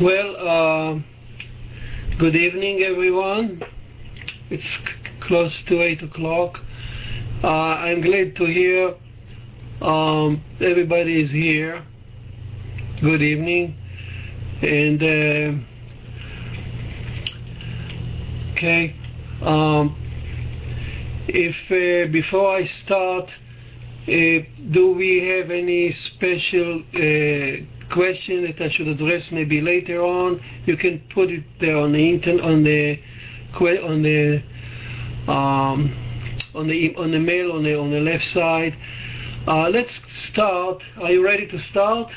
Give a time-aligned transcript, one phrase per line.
[0.00, 0.98] Well, uh,
[2.18, 3.62] good evening, everyone.
[4.48, 4.78] It's c-
[5.20, 6.58] close to 8 o'clock.
[7.44, 8.94] Uh, I'm glad to hear
[9.82, 11.84] um, everybody is here.
[13.02, 13.76] Good evening.
[14.62, 15.52] And, uh,
[18.52, 18.96] okay.
[19.42, 19.96] Um,
[21.28, 23.28] if uh, before I start,
[24.08, 24.12] uh,
[24.70, 30.40] do we have any special uh, question that I should address maybe later on?
[30.66, 32.98] You can put it there on the internet on the
[33.58, 34.42] on the
[35.30, 35.94] um,
[36.54, 38.76] on the on the mail on the on the left side.
[39.46, 40.82] Uh, let's start.
[41.00, 42.12] Are you ready to start?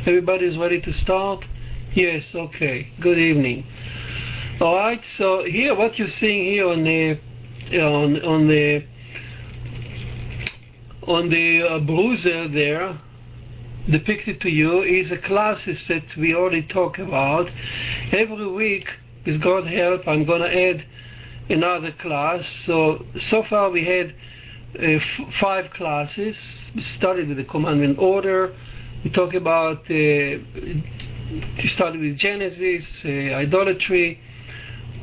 [0.00, 1.44] Everybody's ready to start?
[1.94, 2.34] Yes.
[2.34, 2.88] Okay.
[3.00, 3.66] Good evening.
[4.60, 5.02] All right.
[5.16, 7.18] So here, what you're seeing here on the
[7.80, 8.84] on on the
[11.06, 12.98] on the uh, browser there
[13.90, 17.50] depicted to you is a classes that we already talk about.
[18.12, 18.88] Every week,
[19.26, 20.84] with God help, I'm going to add
[21.48, 22.48] another class.
[22.64, 24.14] So so far we had
[24.78, 26.36] uh, f- five classes.
[26.74, 28.54] We started with the commandment order.
[29.04, 30.38] We talked about uh,
[31.56, 34.20] we started with Genesis, uh, idolatry,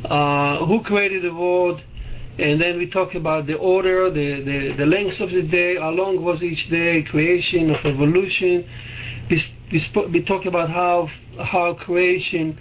[0.05, 1.81] uh, who created the world,
[2.39, 5.89] and then we talk about the order, the, the, the length of the day, how
[5.89, 8.67] long was each day, creation of evolution.
[9.29, 11.09] We, we, we talk about how
[11.39, 12.59] how creation,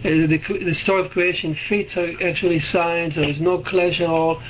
[0.00, 3.14] uh, the, the story of creation fits uh, actually science.
[3.14, 4.42] There is no clash at all.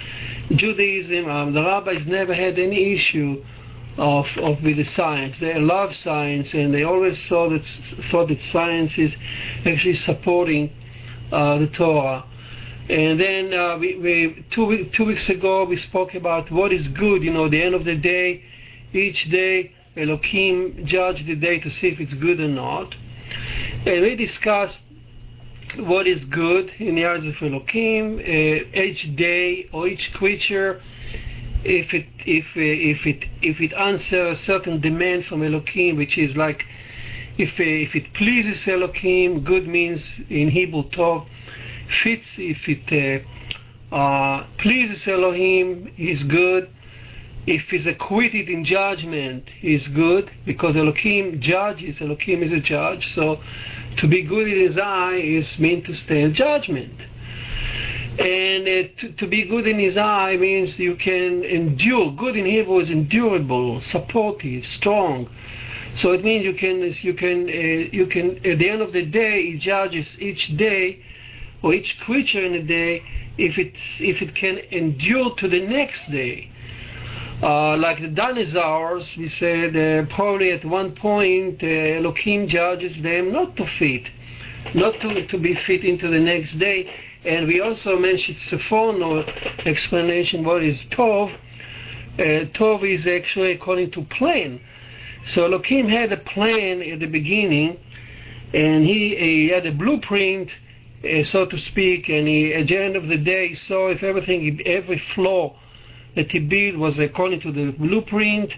[0.51, 3.45] Judaism, um, the rabbis never had any issue
[3.97, 5.39] of, of with the science.
[5.39, 7.67] They love science, and they always thought that
[8.11, 9.17] thought that science is
[9.65, 10.73] actually supporting
[11.31, 12.25] uh, the Torah.
[12.91, 17.23] And then uh, we, we two, two weeks ago we spoke about what is good.
[17.23, 18.43] You know, the end of the day,
[18.93, 22.97] each day Elohim judge the day to see if it's good or not.
[23.87, 24.81] And we discussed
[25.77, 28.19] what is good in the eyes of Elohim.
[28.19, 30.83] Uh, each day or each creature,
[31.62, 36.19] if it if uh, if it if it answers a certain demand from Elohim, which
[36.19, 36.65] is like
[37.39, 41.29] if uh, if it pleases Elohim, good means in Hebrew Tov
[42.03, 43.25] fits if it
[43.93, 46.71] uh, uh, pleases Elohim, is good.
[47.47, 52.00] If he's acquitted in judgment, is good because Elohim judges.
[52.00, 53.41] Elohim is a judge, so
[53.97, 56.95] to be good in His eye is mean to stand judgment.
[58.19, 62.12] And uh, to, to be good in His eye means you can endure.
[62.12, 65.29] Good in Hebrew is endurable, supportive, strong.
[65.97, 69.05] So it means you can you can uh, you can at the end of the
[69.05, 71.00] day He judges each day
[71.62, 73.03] or each creature in a day
[73.38, 76.50] if it if it can endure to the next day.
[77.43, 83.32] Uh, like the dinosaurs, we said uh, probably at one point uh, Elohim judges them
[83.32, 84.10] not to fit,
[84.75, 86.93] not to, to be fit into the next day.
[87.25, 89.26] And we also mentioned Sforno
[89.66, 91.34] explanation what is Tov.
[92.19, 94.60] Uh, Tov is actually according to plan.
[95.25, 97.78] So Elohim had a plan at the beginning,
[98.53, 100.50] and he, he had a blueprint
[101.05, 104.03] uh, so to speak, and he, at the end of the day, he saw if
[104.03, 105.56] everything, every flaw
[106.15, 108.53] that he built was according to the blueprint.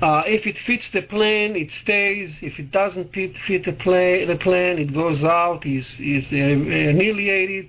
[0.00, 2.34] Uh, if it fits the plan, it stays.
[2.40, 6.36] If it doesn't fit, fit the, play, the plan, it goes out, is is uh,
[6.36, 7.68] annihilated,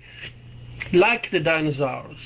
[0.94, 2.18] like the dinosaurs,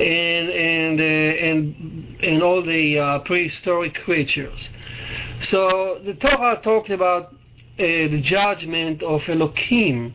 [0.00, 4.70] and and uh, and and all the uh, prehistoric creatures.
[5.42, 7.36] So the Torah talked about uh,
[7.76, 10.14] the judgment of Elohim.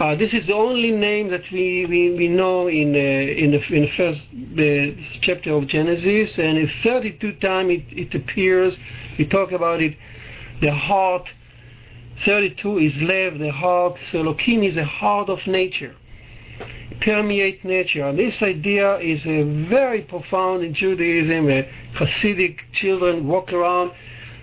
[0.00, 3.74] Uh, this is the only name that we, we, we know in, uh, in, the,
[3.74, 8.78] in the first uh, chapter of Genesis, and 32 times it, it appears.
[9.18, 9.96] We talk about it,
[10.60, 11.28] the heart.
[12.24, 13.98] 32 is love, the heart.
[14.12, 15.96] So Elohim is the heart of nature,
[17.00, 18.06] permeate nature.
[18.06, 21.46] And this idea is uh, very profound in Judaism.
[21.94, 23.90] Hasidic children walk around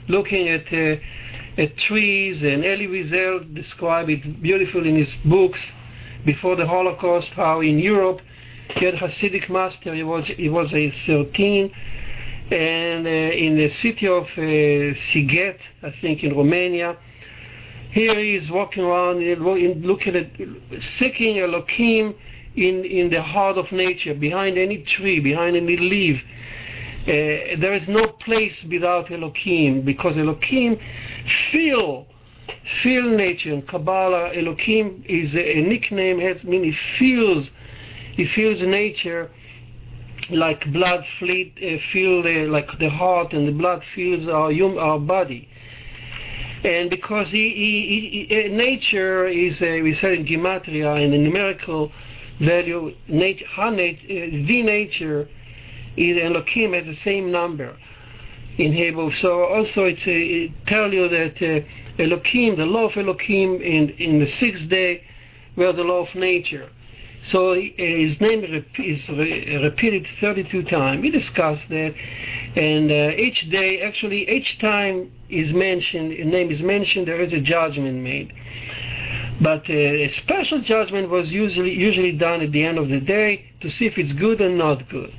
[0.09, 0.99] looking at at
[1.77, 5.61] trees, and Elie Wiesel described it beautifully in his books.
[6.25, 8.21] Before the Holocaust, how in Europe
[8.75, 11.71] he had Hasidic master, he was, he was a 13,
[12.51, 14.41] and uh, in the city of uh,
[15.09, 16.97] Sighet, I think in Romania,
[17.91, 19.19] here he is walking around
[19.83, 22.15] looking at, seeking Elohim
[22.55, 26.21] in, in the heart of nature, behind any tree, behind any leaf,
[27.07, 30.79] uh, there is no place without Elohim because Elohim
[31.51, 32.07] feel
[32.81, 33.53] feel nature.
[33.53, 36.19] In Kabbalah, Elohim is a, a nickname.
[36.19, 37.49] Has mean he feels
[38.15, 39.29] he feels nature
[40.31, 44.77] like blood fleet uh, feel uh, like the heart and the blood feels our hum,
[44.79, 45.47] our body.
[46.63, 51.91] and because he, he, he, nature is, uh, we said in gematria, in the numerical
[52.39, 55.29] value, nature, nat- uh, the nature
[55.97, 57.75] is Elohim has the same number
[58.57, 59.11] in Hebrew.
[59.11, 63.89] So also it's, uh, it tell you that uh, Elohim, the law of Elohim in,
[63.91, 65.03] in the sixth day,
[65.55, 66.69] were the law of nature.
[67.23, 68.43] So uh, his name
[68.77, 71.01] is repeated 32 times.
[71.01, 71.95] We discussed that,
[72.55, 77.39] and uh, each day, actually, each time is mentioned, name is mentioned, there is a
[77.39, 78.31] judgment made.
[79.41, 83.45] But uh, a special judgment was usually usually done at the end of the day
[83.61, 85.13] to see if it's good or not good.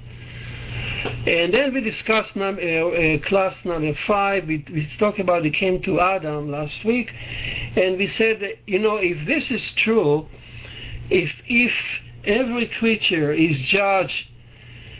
[1.27, 4.47] And then we discussed num- uh, uh, class number five.
[4.47, 7.13] We, we talked about it came to Adam last week,
[7.77, 10.29] and we said, that, you know, if this is true,
[11.11, 11.73] if if
[12.25, 14.27] every creature is judged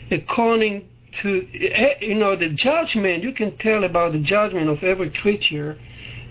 [0.09, 0.87] according
[1.21, 5.77] to eh, you know the judgment you can tell about the judgment of every creature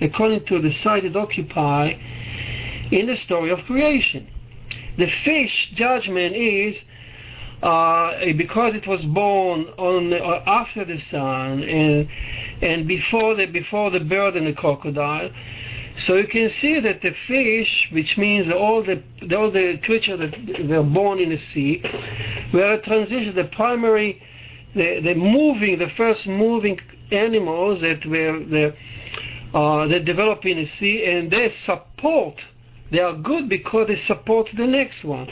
[0.00, 1.93] according to the site it occupy
[2.90, 4.26] in the story of creation
[4.96, 6.79] the fish judgment is
[7.62, 12.08] uh, because it was born on uh, after the sun and
[12.62, 15.31] and before the before the bird and the crocodile
[15.99, 19.03] so you can see that the fish, which means all the
[19.35, 21.82] all the creatures that were born in the sea,
[22.53, 23.35] were a transition.
[23.35, 24.20] The primary,
[24.75, 26.81] the, the moving, the first moving
[27.11, 28.75] animals that were the
[29.55, 32.43] uh, that develop in the sea, and they support.
[32.91, 35.29] They are good because they support the next one.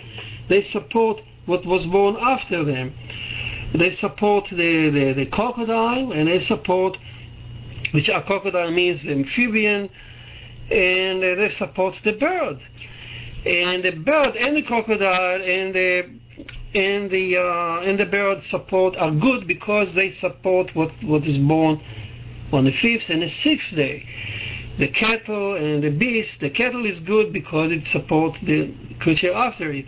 [0.49, 2.95] They support what was born after them.
[3.75, 6.97] They support the, the, the crocodile, and they support,
[7.93, 9.91] which a crocodile means amphibian
[10.71, 12.59] and they support the bird.
[13.45, 16.21] And the bird and the crocodile and the
[16.75, 21.39] and the uh, and the bird support are good because they support what what is
[21.39, 21.83] born
[22.53, 24.07] on the fifth and the sixth day.
[24.79, 26.41] The cattle and the beast.
[26.41, 29.87] The cattle is good because it supports the creature after it,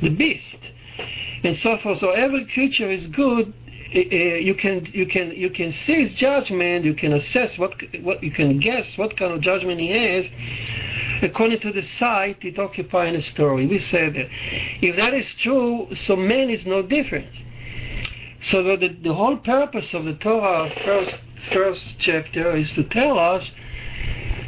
[0.00, 0.65] the beast,
[1.42, 1.98] and so forth.
[1.98, 3.52] So every creature is good
[3.92, 6.84] you can you can you can see his judgment.
[6.84, 10.28] You can assess what what you can guess what kind of judgment he has
[11.22, 13.66] according to the site it occupies in a story.
[13.66, 14.28] We said that
[14.82, 17.30] if that is true, so man is no different.
[18.42, 21.18] So the, the whole purpose of the Torah first
[21.52, 23.50] first chapter is to tell us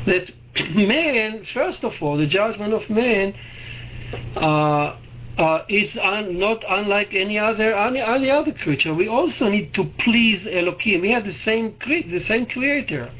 [0.06, 0.31] that
[0.75, 3.35] man, first of all, the judgment of man.
[4.35, 4.97] Uh,
[5.38, 8.93] uh, is un, not unlike any other any, any other creature.
[8.93, 11.00] We also need to please Elohim.
[11.00, 13.11] We have the same cre- the same Creator.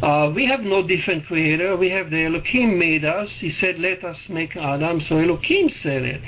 [0.00, 1.76] Uh, we have no different Creator.
[1.76, 3.30] We have the Elohim made us.
[3.30, 6.22] He said, "Let us make Adam." So Elohim said it.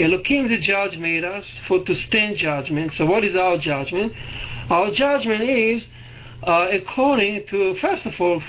[0.00, 2.94] Elohim, the judge, made us for to stand judgment.
[2.94, 4.14] So what is our judgment?
[4.70, 5.86] Our judgment is
[6.42, 8.42] uh, according to first of all,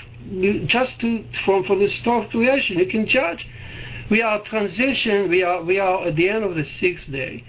[0.64, 2.78] just to from from the start of creation.
[2.78, 3.46] You can judge
[4.10, 5.28] we are transition.
[5.28, 7.44] We are we are at the end of the sixth day,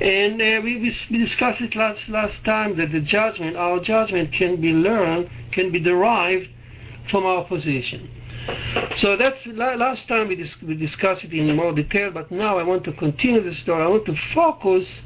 [0.00, 4.60] and uh, we, we discussed it last last time that the judgment, our judgment, can
[4.60, 6.48] be learned, can be derived
[7.10, 8.08] from our position.
[8.96, 12.62] So that's last time we, dis- we discussed it in more detail, but now I
[12.62, 13.84] want to continue the story.
[13.84, 15.02] I want to focus.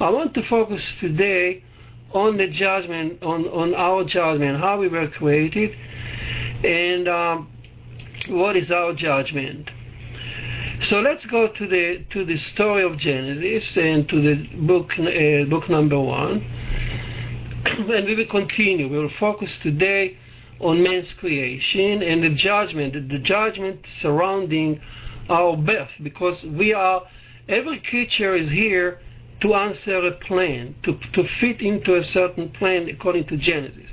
[0.00, 1.64] I want to focus today
[2.12, 5.76] on the judgment, on, on our judgment, how we were created,
[6.64, 7.50] and um,
[8.28, 9.70] what is our judgment?
[10.80, 15.44] So let's go to the to the story of Genesis and to the book uh,
[15.50, 16.40] book number one,
[17.64, 18.88] and we will continue.
[18.88, 20.16] We will focus today
[20.60, 24.80] on man's creation and the judgment, the judgment surrounding
[25.28, 27.02] our birth, because we are
[27.48, 29.00] every creature is here
[29.40, 33.90] to answer a plan, to to fit into a certain plan according to Genesis.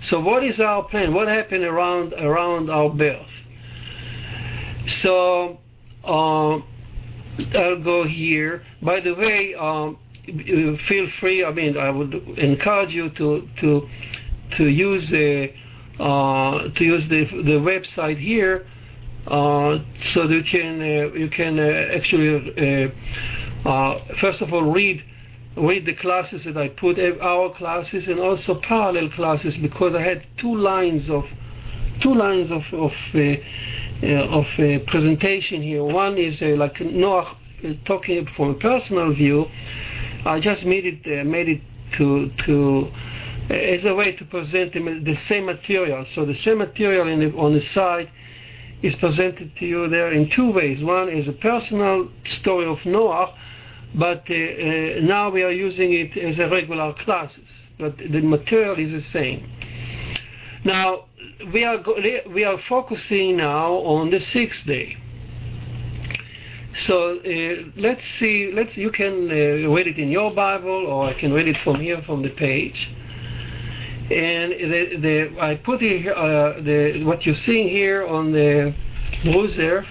[0.00, 1.12] So what is our plan?
[1.12, 3.41] What happened around around our birth?
[4.88, 5.58] So
[6.04, 6.58] uh,
[7.54, 8.62] I'll go here.
[8.82, 9.98] By the way, um,
[10.88, 11.44] feel free.
[11.44, 13.88] I mean, I would encourage you to to
[14.52, 15.52] to use the
[15.98, 18.66] uh, to use the the website here,
[19.26, 19.78] uh,
[20.12, 22.92] so that you can uh, you can uh, actually
[23.64, 25.02] uh, first of all read
[25.56, 30.26] read the classes that I put our classes and also parallel classes because I had
[30.38, 31.26] two lines of
[32.02, 35.84] two lines of of uh, of a presentation here.
[35.84, 39.46] One is uh, like Noah uh, talking from a personal view.
[40.24, 41.62] I just made it made it
[41.96, 42.90] to to
[43.50, 46.04] as a way to present the same material.
[46.06, 48.10] So the same material the, on the side
[48.82, 50.82] is presented to you there in two ways.
[50.82, 53.34] One is a personal story of Noah,
[53.94, 57.48] but uh, uh, now we are using it as a regular classes.
[57.78, 59.48] But the material is the same.
[60.64, 61.06] Now
[61.52, 61.78] we are
[62.30, 64.96] we are focusing now on the sixth day.
[66.86, 68.50] So uh, let's see.
[68.52, 71.80] Let's you can uh, read it in your Bible, or I can read it from
[71.80, 72.90] here from the page.
[74.10, 78.74] And the, the I put it, uh, the what you're seeing here on the
[79.24, 79.84] browser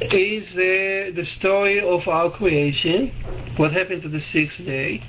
[0.00, 3.12] is the the story of our creation,
[3.56, 5.02] what happened to the sixth day,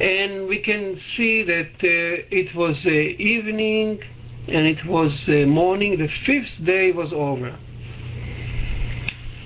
[0.00, 4.00] and we can see that uh, it was uh, evening
[4.48, 5.98] and it was uh, morning.
[5.98, 7.56] The fifth day was over.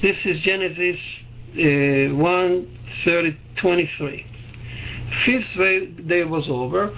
[0.03, 0.99] This is Genesis
[1.55, 4.27] uh, 1 30, 23.
[5.25, 6.97] Fifth day was over.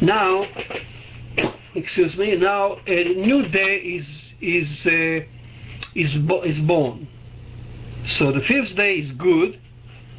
[0.00, 0.46] Now,
[1.74, 2.36] excuse me.
[2.36, 4.06] Now a new day is
[4.40, 5.26] is uh,
[5.94, 7.08] is bo- is born.
[8.06, 9.60] So the fifth day is good.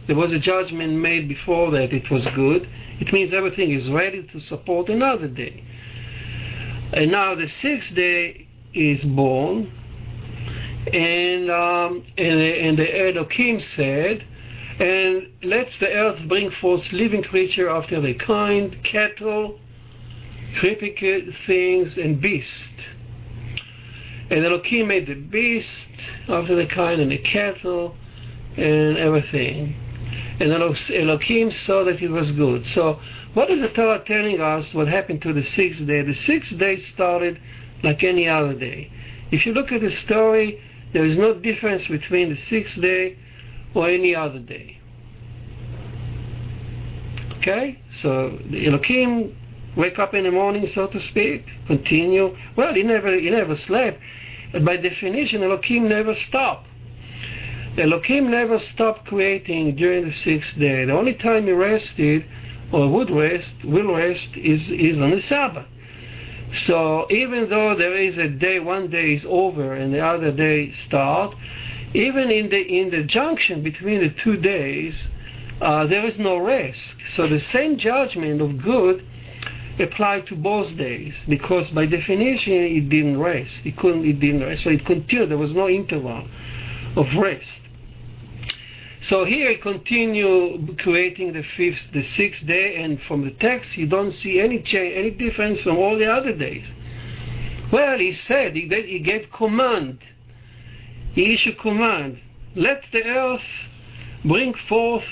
[0.08, 2.68] There was a judgment made before that it was good.
[3.00, 5.64] It means everything is ready to support another day.
[6.94, 9.72] And now the sixth day is born,
[10.92, 14.24] and, um, and, and the Elohim said,
[14.80, 19.60] and let the earth bring forth living creature after their kind, cattle,
[20.60, 22.58] creeping things, and beasts.
[24.30, 25.88] And the Elohim made the beast
[26.28, 27.96] after the kind, and the cattle,
[28.56, 29.76] and everything.
[30.40, 32.66] And Elohim saw that it was good.
[32.68, 33.00] So,
[33.34, 36.02] what is the Torah telling us what happened to the sixth day?
[36.02, 37.40] The sixth day started
[37.84, 38.92] like any other day.
[39.32, 40.62] If you look at the story,
[40.94, 43.18] there is no difference between the sixth day
[43.74, 44.80] or any other day.
[47.38, 47.80] Okay?
[48.02, 49.36] So Elohim
[49.76, 52.36] wake up in the morning, so to speak, continue.
[52.56, 54.00] Well, he never he never slept.
[54.64, 56.68] By definition, Elohim never stopped.
[57.76, 60.86] Elohim never stopped creating during the sixth day.
[60.86, 62.24] The only time he rested
[62.72, 65.66] or would rest, will rest, is, is on the Sabbath.
[66.66, 70.72] So even though there is a day, one day is over and the other day
[70.72, 71.36] start,
[71.96, 75.08] even in the in the junction between the two days,
[75.60, 76.96] uh, there is no rest.
[77.10, 79.04] So the same judgment of good
[79.80, 83.62] applied to both days because by definition it didn't rest.
[83.64, 84.06] It couldn't.
[84.06, 84.64] It didn't rest.
[84.64, 85.30] So it continued.
[85.30, 86.28] There was no interval
[86.96, 87.62] of rest.
[89.04, 93.86] So here I continue creating the fifth, the sixth day, and from the text you
[93.86, 96.66] don't see any change, any difference from all the other days.
[97.70, 100.00] Well, he said, he, he gave command.
[101.12, 102.22] He issued command.
[102.56, 103.42] Let the earth
[104.24, 105.04] bring forth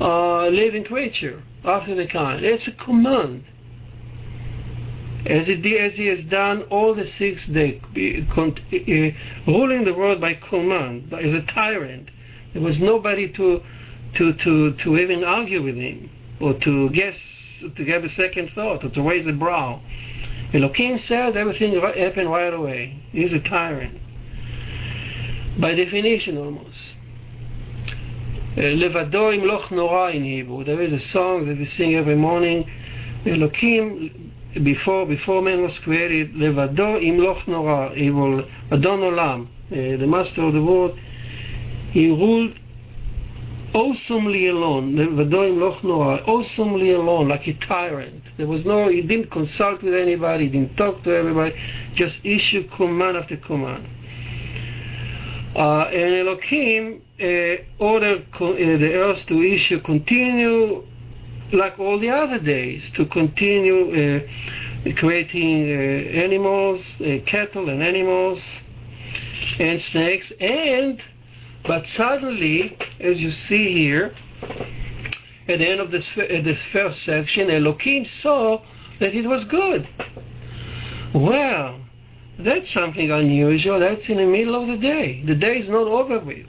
[0.00, 2.44] a living creature after the kind.
[2.44, 3.44] It's a command.
[5.26, 10.34] As, it, as he has done all the six days, uh, ruling the world by
[10.34, 12.10] command, as a tyrant
[12.58, 13.62] there was nobody to,
[14.14, 16.10] to, to, to even argue with him
[16.40, 17.16] or to guess,
[17.76, 19.80] to have a second thought or to raise a brow.
[20.52, 23.00] Elohim said everything happened right away.
[23.12, 24.00] He's a tyrant.
[25.60, 26.94] By definition, almost.
[28.56, 30.64] Levado imloch nora in Hebrew.
[30.64, 32.68] There is a song that we sing every morning.
[33.24, 34.32] Elohim,
[34.64, 37.94] before before man was created, Levado imloch nora.
[37.94, 38.40] He will
[38.72, 40.98] Adon Olam, uh, the master of the world
[41.90, 42.54] he ruled
[43.74, 44.98] awesomely alone,
[46.26, 48.22] awesomely alone, like a tyrant.
[48.36, 51.54] There was no, he didn't consult with anybody, he didn't talk to everybody,
[51.94, 53.86] just issued command after command.
[55.54, 60.84] Uh, and Elohim uh, ordered co- uh, the earth to issue, continue
[61.52, 68.40] like all the other days, to continue uh, creating uh, animals, uh, cattle and animals,
[69.58, 71.02] and snakes, and
[71.68, 74.14] but suddenly, as you see here,
[75.46, 78.62] at the end of this, this first section, Elohim saw
[79.00, 79.86] that it was good.
[81.14, 81.78] Well,
[82.38, 83.80] that's something unusual.
[83.80, 85.22] That's in the middle of the day.
[85.24, 86.46] The day is not over with.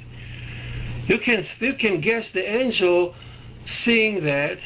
[1.07, 3.13] You can you can guess the angel
[3.65, 4.57] seeing that.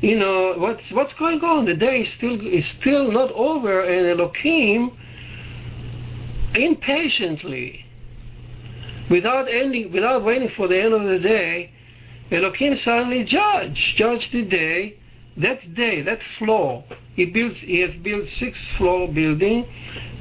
[0.00, 1.66] You know what's what's going on.
[1.66, 4.96] The day is still is still not over, and Elohim
[6.54, 7.85] impatiently
[9.10, 11.70] without ending, without waiting for the end of the day,
[12.30, 14.96] Elohim suddenly judge, judge the day,
[15.36, 16.84] that day, that floor.
[17.14, 19.66] He built, he has built six floor building,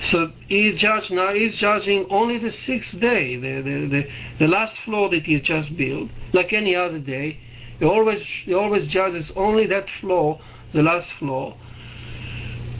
[0.01, 1.33] so he judged now.
[1.33, 4.07] He's judging only the sixth day, the, the, the,
[4.39, 7.39] the last floor that he just built, like any other day.
[7.79, 10.39] He always he always judges only that floor,
[10.73, 11.57] the last floor.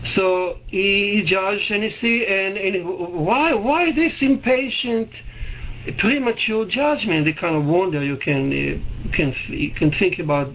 [0.03, 2.85] So he, he judged, and you see, and, and
[3.25, 5.09] why why this impatient?
[5.94, 10.50] Premature judgment, the kind of wonder you can uh, can you can think about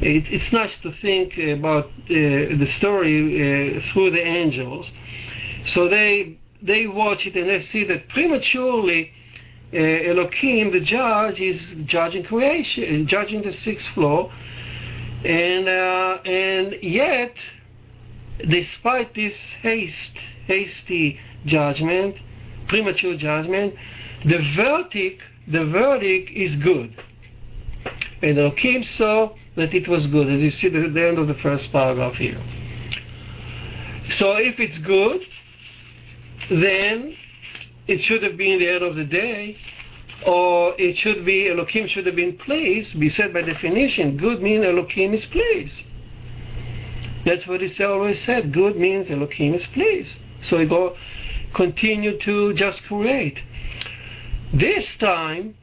[0.00, 4.90] it, it's nice to think about uh, the story uh, through the angels.
[5.66, 9.12] So they they watch it and they see that prematurely
[9.72, 14.32] uh, Elohim, the judge, is judging creation, judging the sixth floor,
[15.24, 17.34] and uh, and yet,
[18.48, 22.16] despite this haste, hasty judgment,
[22.68, 23.74] premature judgment,
[24.26, 26.94] the verdict, the verdict is good.
[28.22, 31.34] And Elohim saw that it was good, as you see at the end of the
[31.34, 32.40] first paragraph here.
[34.10, 35.22] So if it's good,
[36.50, 37.16] then
[37.86, 39.56] it should have been the end of the day,
[40.26, 42.98] or it should be Elohim should have been pleased.
[42.98, 45.82] Be said by definition, good means Elohim is pleased.
[47.24, 48.52] That's what he always said.
[48.52, 50.18] Good means Elohim is pleased.
[50.42, 50.96] So he go
[51.54, 53.38] continue to just create.
[54.52, 55.56] This time,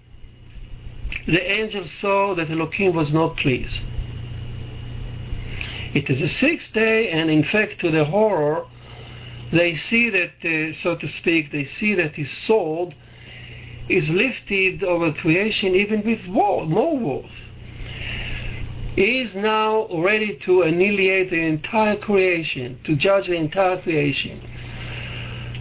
[1.26, 3.82] the angel saw that Elohim was not pleased.
[5.94, 8.66] It is the sixth day, and in fact, to the horror,
[9.52, 12.96] they see that, uh, so to speak, they see that his sword
[13.88, 17.32] is lifted over creation even with war, more wars.
[18.96, 24.42] He is now ready to annihilate the entire creation, to judge the entire creation.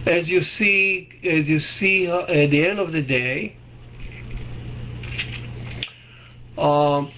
[0.05, 3.55] As you see, as you see at the end of the day,
[6.57, 7.09] um,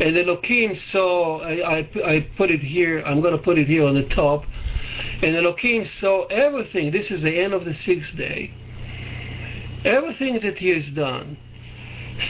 [0.00, 3.86] and Elohim saw, I, I, I put it here, I'm going to put it here
[3.86, 4.44] on the top,
[5.22, 8.52] and Elohim saw everything, this is the end of the sixth day,
[9.84, 11.36] everything that he has done.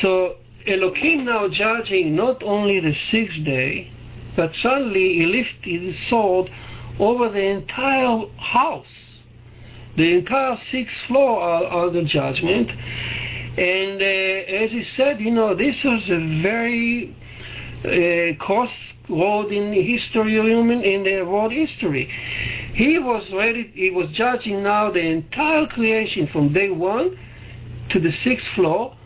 [0.00, 0.36] So
[0.66, 3.90] Elohim now judging not only the sixth day,
[4.37, 6.50] but suddenly he lifted his sword
[6.98, 9.16] over the entire house.
[9.96, 12.70] The entire sixth floor of the judgment.
[13.59, 17.16] And uh, as he said, you know, this was a very
[17.85, 22.11] uh, crossroad in history, of human in the world history.
[22.74, 23.70] He was ready.
[23.74, 27.18] He was judging now the entire creation from day one
[27.88, 28.96] to the sixth floor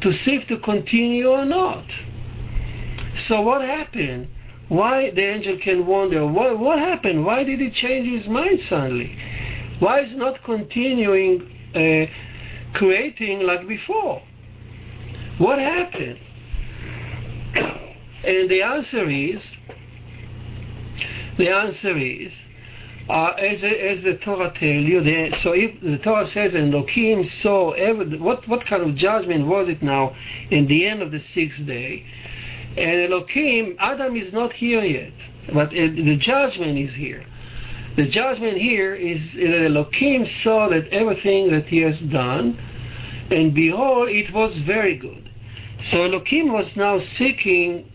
[0.00, 1.84] to see if to continue or not.
[3.14, 4.28] So what happened?
[4.68, 7.24] Why the angel can wonder what what happened?
[7.24, 9.16] Why did he change his mind suddenly?
[9.78, 11.42] Why is not continuing
[11.74, 12.06] uh,
[12.76, 14.22] creating like before?
[15.38, 16.18] What happened?
[18.24, 19.40] And the answer is,
[21.38, 22.32] the answer is,
[23.08, 27.24] uh, as, as the Torah tells you, the, so if the Torah says, and Elohim
[27.24, 30.16] saw, every, what, what kind of judgment was it now
[30.50, 32.04] in the end of the sixth day?
[32.76, 35.12] And Elohim, Adam is not here yet,
[35.52, 37.24] but the judgment is here.
[37.96, 42.58] The judgment here is that Elohim saw that everything that he has done,
[43.30, 45.30] and behold, it was very good.
[45.80, 47.90] So Elohim was now seeking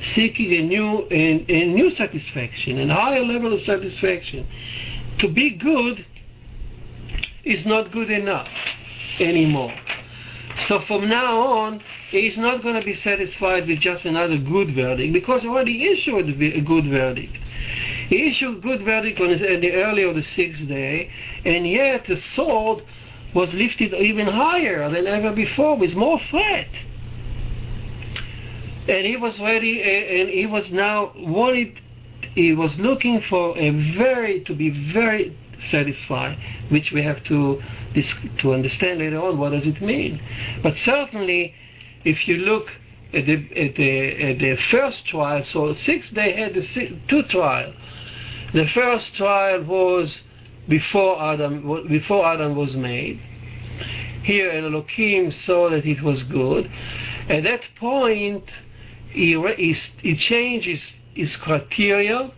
[0.00, 4.46] seeking a new a, a new satisfaction, a higher level of satisfaction.
[5.18, 6.04] To be good
[7.44, 8.48] is not good enough
[9.20, 9.74] anymore.
[10.60, 15.12] So from now on, he's not going to be satisfied with just another good verdict
[15.12, 17.36] because he already issued a good verdict.
[18.08, 21.10] He issued a good verdict on the early of the sixth day,
[21.44, 22.84] and yet the sword
[23.34, 26.68] was lifted even higher than ever before with more threat
[28.88, 31.80] and he was ready and he was now wanted
[32.34, 35.36] he was looking for a very to be very
[35.70, 36.38] satisfied
[36.68, 37.62] which we have to
[38.38, 40.20] to understand later on what does it mean.
[40.62, 41.54] But certainly
[42.04, 42.70] if you look
[43.12, 47.22] at the at the, at the first trial so six they had the six, two
[47.24, 47.72] trial.
[48.52, 50.20] The first trial was
[50.68, 53.20] before Adam before Adam was made.
[54.22, 56.70] Here Elohim saw that it was good.
[57.28, 58.48] At that point
[59.14, 62.32] he, he, he changed his, his criteria,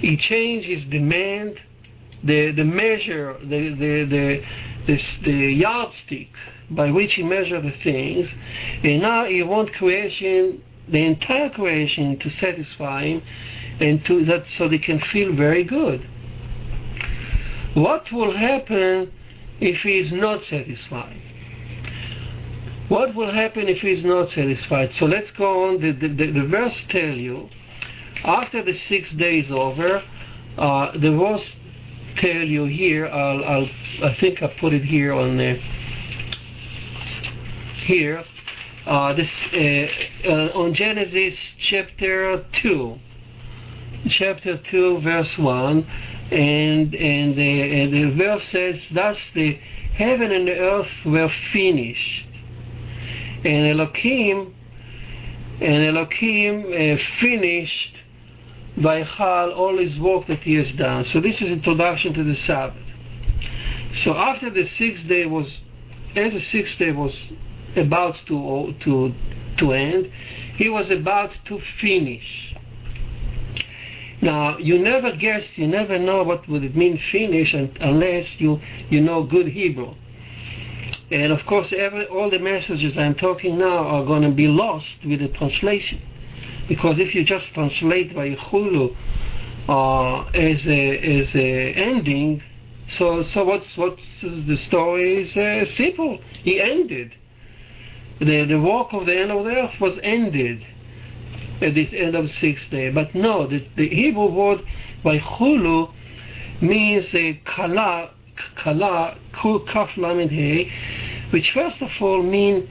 [0.00, 1.60] he changed his demand,
[2.22, 4.44] the, the measure, the, the,
[4.86, 6.28] the, the, yardstick
[6.70, 8.32] by which he measured the things,
[8.82, 13.22] and now he wants creation, the entire creation, to satisfy him,
[13.80, 16.06] and to that so they can feel very good.
[17.74, 19.12] What will happen
[19.60, 21.20] if he is not satisfied?
[22.88, 24.94] What will happen if he is not satisfied?
[24.94, 25.80] So let's go on.
[25.80, 27.50] The, the, the, the verse tell you,
[28.24, 30.02] after the six days over,
[30.56, 31.52] uh, the verse
[32.16, 33.68] tell you here, I'll, I'll,
[34.02, 35.60] i think I put it here on the,
[37.86, 38.24] here,
[38.86, 42.98] uh, this, uh, uh on Genesis chapter 2,
[44.08, 45.86] chapter 2 verse 1,
[46.30, 49.58] and, and, the, and the verse says, thus the
[49.94, 52.26] heaven and the earth were finished.
[53.44, 54.54] And Elohim
[55.60, 57.96] and Elohim uh, finished
[58.78, 61.04] Vayichal all his work that he has done.
[61.04, 62.82] So this is introduction to the Sabbath.
[63.92, 65.60] So after the sixth day was,
[66.14, 67.32] as the sixth day was
[67.76, 69.14] about to to
[69.56, 70.12] to end,
[70.56, 72.54] he was about to finish.
[74.20, 78.60] Now you never guess, you never know what would it mean finish and, unless you
[78.90, 79.94] you know good Hebrew.
[81.10, 84.98] And of course, every, all the messages I'm talking now are going to be lost
[85.04, 86.02] with the translation.
[86.68, 88.94] Because if you just translate Vayechulu
[89.68, 92.42] uh, as, a, as a ending,
[92.88, 96.18] so so what's what's the story is uh, simple.
[96.42, 97.14] He ended.
[98.18, 100.66] The the work of the end of the earth was ended
[101.60, 102.90] at this end of sixth day.
[102.90, 104.62] But no, the, the Hebrew word
[105.04, 105.92] Vayechulu
[106.62, 108.10] means a kala
[108.56, 110.72] kala kaf hey,
[111.30, 112.68] which first of all mean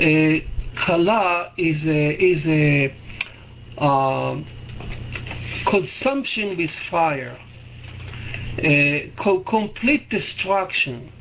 [0.00, 2.94] uh, kala is a is a
[3.78, 4.40] uh,
[5.66, 7.38] consumption with fire,
[8.58, 11.12] uh, co- complete destruction.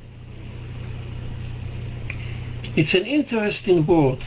[2.76, 4.24] It's an interesting word.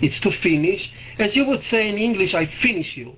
[0.00, 3.14] It's to finish, as you would say in English, I finish you.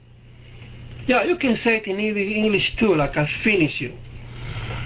[1.07, 3.96] Yeah, you can say it in English too, like I finish you.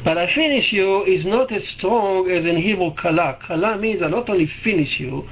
[0.04, 3.38] But I finish you is not as strong as in Hebrew kala.
[3.40, 5.28] Kala means I not only finish you,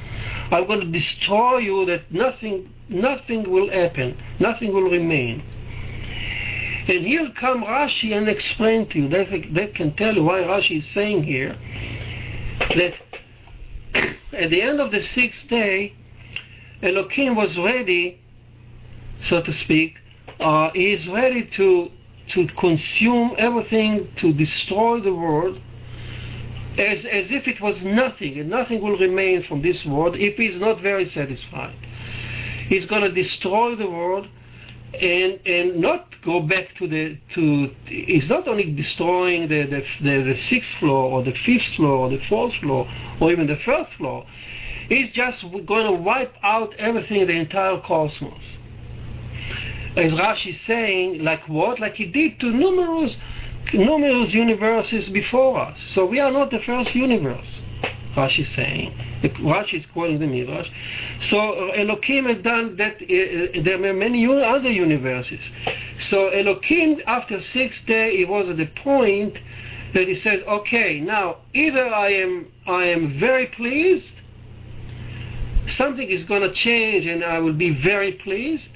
[0.50, 5.42] I'm going to destroy you that nothing, nothing will happen, nothing will remain.
[6.88, 9.08] And here come Rashi and explain to you.
[9.08, 11.56] They, they can tell you why Rashi is saying here
[12.60, 12.94] that
[14.32, 15.94] at the end of the sixth day,
[16.82, 18.20] Elohim was ready,
[19.22, 19.96] so to speak,
[20.38, 21.90] uh, he is ready to
[22.28, 25.60] to consume everything, to destroy the world,
[26.78, 30.46] as, as if it was nothing, and nothing will remain from this world if he
[30.46, 31.74] is not very satisfied.
[32.68, 34.28] He's going to destroy the world
[34.94, 40.22] and and not go back to the to he's not only destroying the the, the,
[40.22, 42.88] the sixth floor or the fifth floor or the fourth floor
[43.20, 44.24] or even the first floor
[44.88, 48.56] he's just going to wipe out everything the entire cosmos
[49.96, 51.80] as Rashi is saying, like what?
[51.80, 53.16] Like he did to numerous,
[53.72, 55.80] numerous universes before us.
[55.88, 57.62] So we are not the first universe.
[58.16, 58.92] Rashi is saying.
[59.22, 60.70] Rashi is quoting the Midrash.
[61.20, 62.96] So Elohim had done that.
[62.96, 65.40] Uh, there were many other universes.
[65.98, 69.38] So Elohim, after six days, he was at the point
[69.92, 74.12] that he says, "Okay, now either I am I am very pleased,
[75.66, 78.68] something is going to change, and I will be very pleased,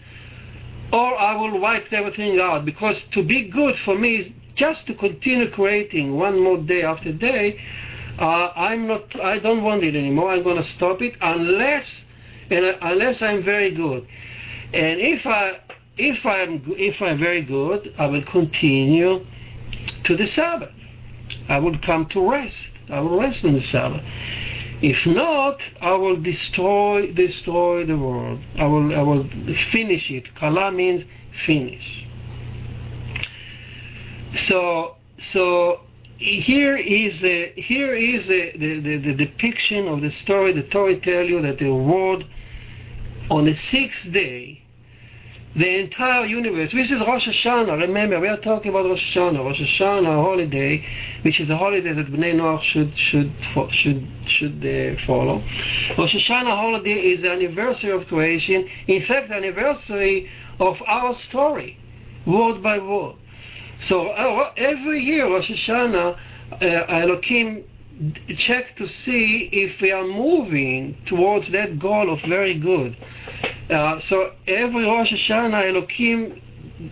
[0.92, 4.94] or I will wipe everything out because to be good for me is just to
[4.94, 7.58] continue creating one more day after day.
[8.20, 9.18] Uh, I'm not.
[9.18, 10.30] I don't want it anymore.
[10.30, 12.02] I'm going to stop it unless,
[12.50, 14.06] and, unless I'm very good.
[14.74, 15.58] And if I,
[15.96, 19.24] if I'm, if I'm very good, I will continue
[20.04, 20.72] to the Sabbath.
[21.48, 22.58] I will come to rest.
[22.90, 24.02] I will rest on the Sabbath.
[24.82, 28.40] If not, I will destroy destroy the world.
[28.58, 29.28] I will I will
[29.72, 30.34] finish it.
[30.34, 31.04] Kala means
[31.46, 32.06] finish.
[34.46, 34.96] So
[35.32, 35.80] so
[36.20, 40.52] here is the here is the, the, the, the depiction of the story.
[40.52, 42.24] The Torah tell you that the world
[43.30, 44.62] on the sixth day
[45.56, 46.72] the entire universe.
[46.72, 47.80] This is Rosh Hashanah.
[47.80, 49.42] Remember, we are talking about Rosh Hashanah.
[49.42, 50.84] Rosh Hashanah holiday,
[51.22, 53.32] which is a holiday that Bnei Noach should should
[53.72, 55.42] should should uh, follow.
[55.98, 58.68] Rosh Hashanah holiday is the anniversary of creation.
[58.86, 60.28] In fact, the anniversary
[60.60, 61.78] of our story,
[62.26, 63.16] word by word.
[63.80, 66.18] So uh, every year Rosh Hashanah,
[66.52, 67.64] uh, Elohim
[68.36, 72.96] check to see if we are moving towards that goal of very good.
[73.68, 76.40] Uh, so every Rosh Hashanah, Elohim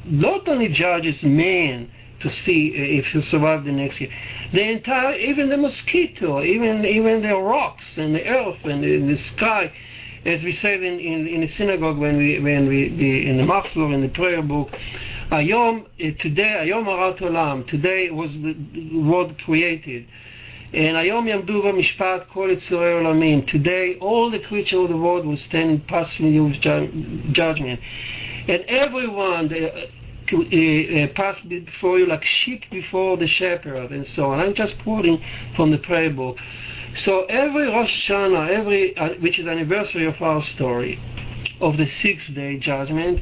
[0.05, 4.11] not only judges man to see if he'll survive the next year,
[4.53, 9.73] the entire, even the mosquito, even even the rocks and the earth and the sky,
[10.25, 13.43] as we said in, in, in, the synagogue when we when we the, in the
[13.43, 14.71] Machzor in the prayer book,
[15.31, 20.07] Ayom uh, today Ayom Arat Olam today was the, the world created.
[20.73, 23.49] And Ayom Yamdu Mishpat Kol Olamim.
[23.49, 27.81] Today, all the creatures of the world will stand in judgment.
[28.49, 29.87] And everyone uh,
[30.31, 34.41] uh, pass before you like sheep before the shepherd, and so on.
[34.41, 35.23] I'm just quoting
[35.57, 36.37] from the prayer book.
[36.99, 40.99] So every Rosh Hashanah, every uh, which is anniversary of our story,
[41.61, 43.21] of the sixth day judgment.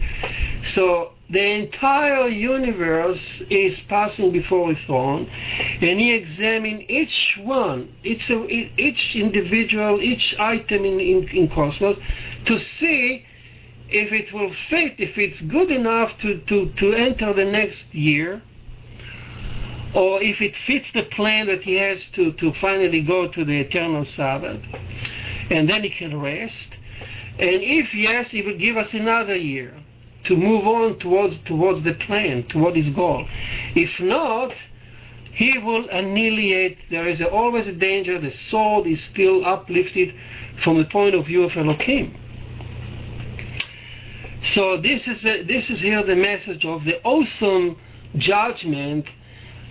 [0.65, 8.31] So the entire universe is passing before his throne, and he examines each one, each,
[8.31, 11.99] each individual, each item in, in, in cosmos,
[12.47, 13.27] to see
[13.89, 18.43] if it will fit, if it's good enough to, to, to enter the next year,
[19.97, 23.59] or if it fits the plan that he has to, to finally go to the
[23.61, 24.61] eternal Sabbath,
[25.51, 26.69] and then he can rest.
[27.39, 29.75] And if yes, he will give us another year
[30.25, 33.27] to move on towards towards the plan, toward his goal.
[33.75, 34.53] If not,
[35.33, 36.77] he will annihilate.
[36.91, 38.21] There is always a danger.
[38.21, 40.15] The sword is still uplifted
[40.63, 42.15] from the point of view of Elohim.
[44.43, 47.79] So this is this is here the message of the awesome
[48.19, 49.07] judgment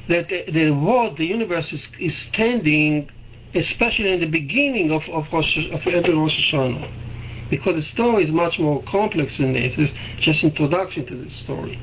[0.09, 3.09] that the, world, the universe is, is standing,
[3.53, 7.05] especially in the beginning of of, Rosh, of every Rosh Hashanah
[7.49, 9.73] because the story is much more complex than this.
[9.77, 11.79] It's just introduction to the story.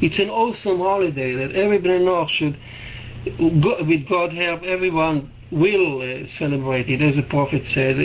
[0.00, 2.58] It's an awesome holiday that every Bnei Noach should,
[3.88, 7.98] with God help, everyone will uh, celebrate it, as the prophet says,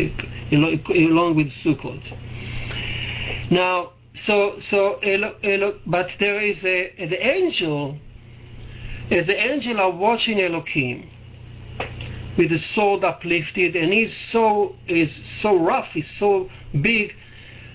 [0.51, 2.01] along with Sukkot.
[3.51, 4.99] Now, so so,
[5.85, 7.97] but there is a the angel,
[9.11, 11.09] as the angel are watching Elohim
[12.37, 16.49] with the sword uplifted, and he's so is so rough, he's so
[16.81, 17.15] big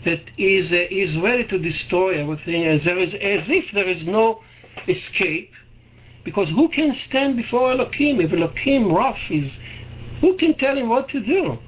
[0.05, 4.07] that is uh, is ready to destroy everything, as there is as if there is
[4.07, 4.43] no
[4.89, 5.53] escape,
[6.25, 9.57] because who can stand before Elohim if Elohim rough is?
[10.21, 11.59] Who can tell him what to do?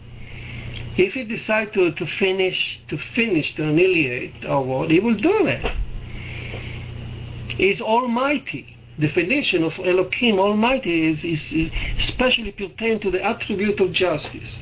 [0.99, 5.45] If he decides to, to finish to finish to annihilate our world, he will do
[5.45, 5.75] that.
[7.57, 14.59] He's almighty definition of Elohim Almighty is, is especially pertain to the attribute of justice.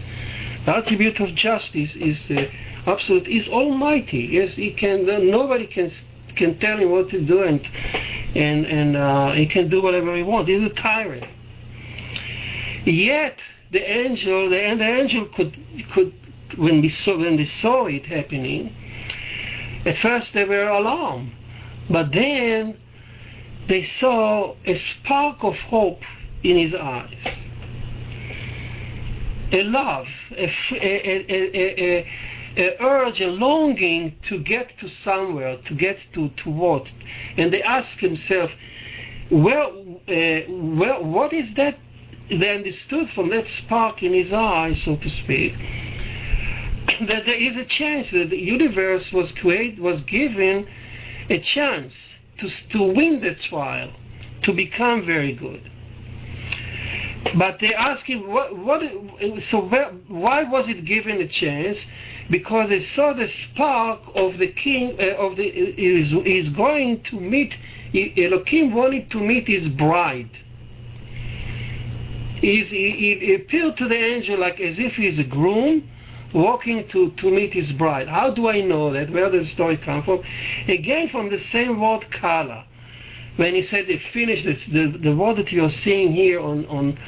[0.66, 2.44] The attribute of justice is uh,
[2.86, 3.26] absolute.
[3.26, 4.28] Is Almighty.
[4.32, 5.08] Yes, he can.
[5.08, 5.90] Uh, nobody can
[6.36, 7.66] can tell him what to do, and
[8.36, 10.48] and and uh, he can do whatever he wants.
[10.48, 11.24] He's a tyrant.
[12.84, 13.38] Yet
[13.72, 15.56] the angel, the, and the angel could
[15.92, 16.14] could
[16.56, 18.74] when we saw when they saw it happening.
[19.86, 21.32] At first they were alarmed,
[21.88, 22.76] but then
[23.68, 26.02] they saw a spark of hope
[26.42, 27.14] in his eyes.
[29.52, 32.06] A love, a, a, a,
[32.56, 36.88] a, urge, a longing to get to somewhere, to get to, to what?
[37.36, 38.50] And they ask himself,
[39.30, 41.78] well, uh, what is that?
[42.28, 45.54] They understood from that spark in his eyes, so to speak,
[47.06, 50.68] that there is a chance that the universe was created, was given
[51.28, 52.09] a chance
[52.40, 53.92] to, to win the trial,
[54.42, 55.70] to become very good.
[57.36, 58.82] But they ask him, what, what,
[59.42, 61.78] so where, why was it given a chance?
[62.30, 67.20] Because they saw the spark of the king, uh, of the, is, is going to
[67.20, 67.56] meet,
[67.94, 70.30] Elohim wanted to meet his bride.
[72.36, 75.90] He's, he, he appeared to the angel like as if he's a groom,
[76.32, 78.08] walking to, to meet his bride.
[78.08, 79.10] How do I know that?
[79.10, 80.22] Where does the story come from?
[80.68, 82.66] Again, from the same word kala.
[83.36, 86.98] When he said they finished this, the, the word that you're seeing here on on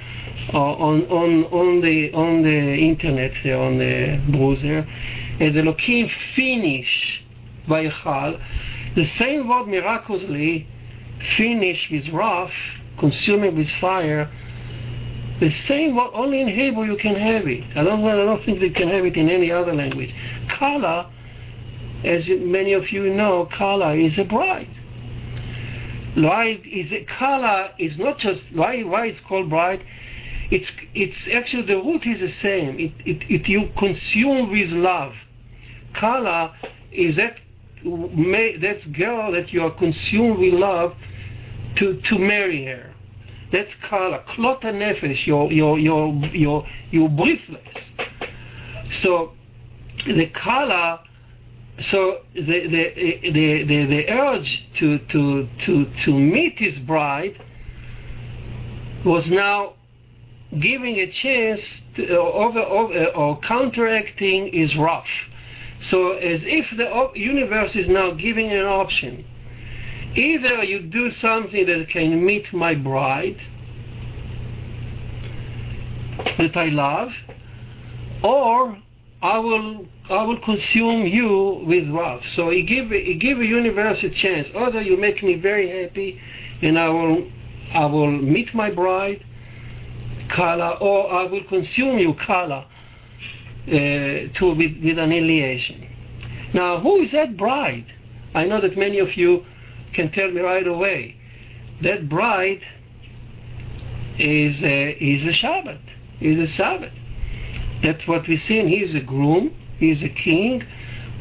[0.54, 4.86] uh, on on on the on the internet there on the browser,
[5.40, 7.22] and the Elohim finish
[7.68, 8.40] Vayichal,
[8.94, 10.66] the same word miraculously
[11.36, 12.52] finish with wrath,
[12.98, 14.30] consuming with fire,
[15.42, 17.64] the same only in Hebrew you can have it.
[17.74, 20.14] I don't, I don't think you can have it in any other language.
[20.48, 21.10] Kala,
[22.04, 24.70] as many of you know, Kala is a bride.
[26.14, 29.82] Why is it, Kala is not just why why it's called bride.
[30.52, 32.78] It's it's actually the root is the same.
[32.78, 35.14] It it, it you consume with love.
[35.92, 36.54] Kala
[36.92, 37.38] is that
[37.82, 40.94] that girl that you are consumed with love
[41.76, 42.91] to to marry her.
[43.52, 45.26] That's called a klot nefesh.
[45.26, 47.60] You're, you're, you're, you're, you're breathless.
[48.90, 49.32] So
[50.06, 51.00] the kala,
[51.78, 57.38] so the, the, the, the, the urge to, to, to, to meet his bride
[59.04, 59.74] was now
[60.58, 65.04] giving a chance to, uh, over, over, uh, or counteracting his wrath.
[65.80, 69.24] So as if the universe is now giving an option
[70.14, 73.40] Either you do something that can meet my bride,
[76.38, 77.12] that I love,
[78.22, 78.76] or
[79.22, 82.24] I will I will consume you with wrath.
[82.28, 84.48] So he give he give a universe a chance.
[84.54, 86.20] Either you make me very happy,
[86.60, 87.26] and I will
[87.72, 89.24] I will meet my bride,
[90.28, 92.66] Kala, or I will consume you, Kala,
[93.66, 95.88] uh, to with, with annihilation.
[96.52, 97.86] Now, who is that bride?
[98.34, 99.44] I know that many of you
[99.92, 101.16] can tell me right away.
[101.82, 102.62] That bride
[104.18, 105.80] is a, is a Shabbat,
[106.20, 106.92] is a Sabbath.
[107.82, 110.64] That's what we see, and he is a groom, he is a king,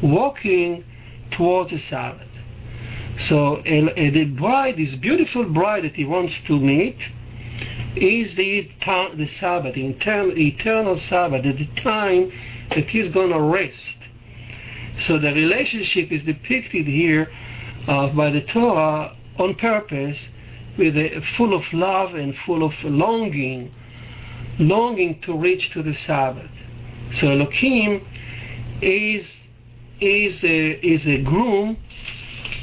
[0.02, 0.84] walking
[1.32, 2.28] towards the Sabbath.
[3.18, 6.98] So a, the bride, this beautiful bride that he wants to meet,
[7.96, 8.70] is the,
[9.16, 12.32] the Sabbath, the eternal, eternal Sabbath, at the time
[12.70, 13.96] that he's going to rest.
[14.98, 17.30] So the relationship is depicted here
[17.88, 20.28] Uh, by the Torah on purpose,
[20.78, 23.74] with a, full of love and full of longing,
[24.58, 26.50] longing to reach to the Sabbath.
[27.12, 28.06] So Elohim
[28.80, 29.30] is
[30.00, 31.76] is a, is a groom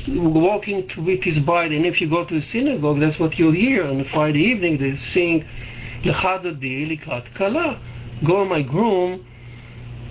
[0.08, 1.72] walking to, with his bride.
[1.72, 4.78] And if you go to the synagogue, that's what you hear on Friday evening.
[4.78, 5.48] They sing
[6.04, 7.82] Lechadodi Likrat Kala.
[8.26, 9.26] Go, my groom,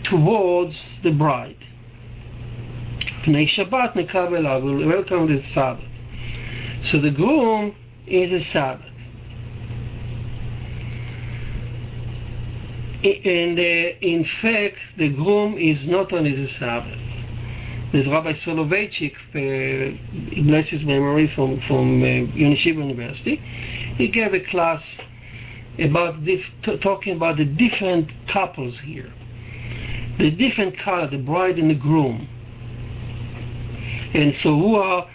[0.05, 1.65] towards the bride.
[3.29, 5.85] Pnei Shabbat Nekabel will welcome the Sabbath.
[6.85, 8.91] So the groom is a Sabbath.
[13.05, 13.63] And uh,
[14.01, 16.99] in fact, the groom is not only the Sabbath.
[17.93, 23.43] There's Rabbi Soloveitchik, uh, bless his memory, from, from uh, Yeshiva University.
[23.99, 24.83] He gave a class
[25.79, 29.13] about dif- t- talking about the different couples here.
[30.17, 32.27] The different color, the bride and the groom.
[34.15, 35.09] And so who are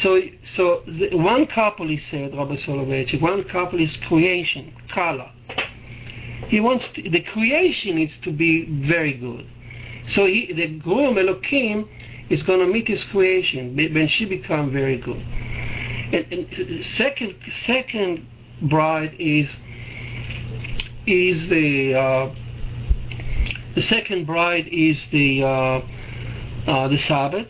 [0.00, 0.20] so
[0.54, 5.30] so the, one couple he said, Rabbi Soloveitchik, one couple is creation, color.
[6.48, 9.46] He wants to, the creation is to be very good.
[10.08, 11.88] So he, the groom Elohim
[12.28, 15.20] is going to meet his creation when she become very good.
[16.12, 18.26] And, and second, second
[18.62, 19.54] bride is
[21.06, 22.34] is the uh,
[23.74, 25.80] the second bride is the uh,
[26.66, 27.48] uh, the Sabbath,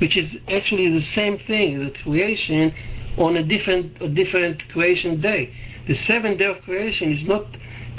[0.00, 2.74] which is actually the same thing, the creation
[3.16, 5.52] on a different a different creation day.
[5.86, 7.46] The seventh day of creation is not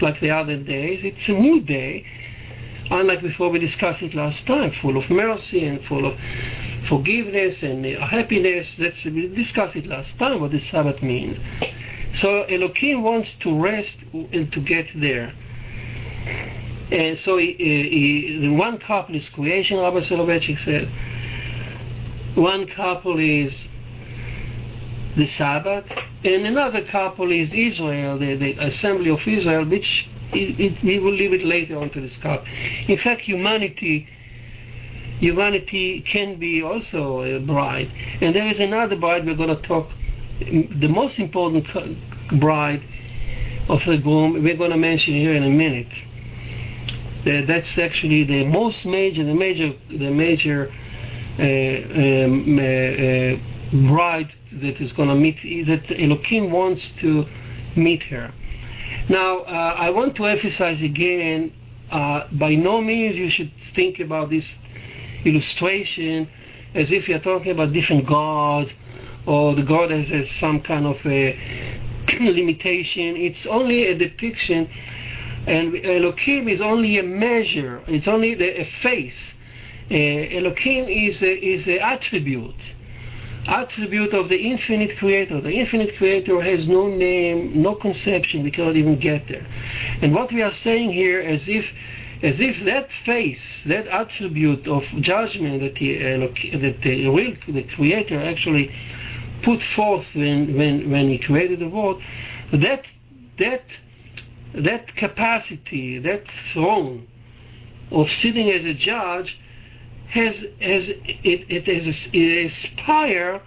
[0.02, 2.06] like the other days; it's a new day
[2.92, 6.18] unlike before we discussed it last time, full of mercy and full of
[6.88, 8.76] forgiveness and happiness.
[8.78, 11.38] Let's we discussed it last time what the Sabbath means.
[12.16, 15.34] So Elohim wants to rest and to get there.
[16.92, 20.92] And so he, he, the one couple is creation, Rabbi Soloveitchik said.
[22.40, 23.54] One couple is
[25.18, 25.86] the Sabbath,
[26.24, 31.12] and another couple is Israel, the, the assembly of Israel, which it, it, we will
[31.12, 32.48] leave it later on to discuss.
[32.88, 34.08] In fact, humanity
[35.20, 37.92] humanity can be also a bride.
[38.22, 39.90] And there is another bride we're going to talk,
[40.40, 41.68] the most important
[42.40, 42.82] bride
[43.68, 45.92] of the groom, we're going to mention here in a minute.
[47.48, 50.72] that's actually the most major, the major, the major
[53.88, 57.26] bride that is going to meet, that Elohim wants to
[57.76, 58.34] meet her.
[59.08, 61.54] Now, uh, I want to emphasize again,
[61.92, 64.56] uh, by no means you should think about this
[65.26, 66.30] illustration
[66.76, 68.74] as if you're talking about different gods
[69.26, 71.38] or the god has, has some kind of a
[72.20, 73.16] limitation.
[73.18, 74.70] It's only a depiction,
[75.48, 77.82] and Elohim is only a measure.
[77.88, 79.34] It's only the, a face.
[79.92, 82.56] Uh, Elohim is a, is an attribute
[83.48, 85.42] attribute of the infinite creator.
[85.42, 89.48] The infinite creator has no name, no conception, we cannot even get there.
[90.02, 91.66] And what we are saying here as if
[92.22, 96.20] as if that face, that attribute of judgment that, he, uh,
[96.60, 98.70] that the real the creator actually
[99.42, 102.02] put forth when, when, when he created the world,
[102.52, 102.84] that
[103.38, 103.64] that
[104.54, 107.08] that capacity, that throne
[107.90, 109.40] of sitting as a judge
[110.10, 113.42] has has it, it has it aspire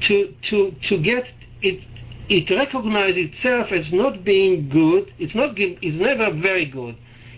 [0.00, 1.28] to to to get
[1.62, 1.84] it
[2.28, 5.12] it recognizes itself as not being good.
[5.18, 6.96] It's not it's never very good.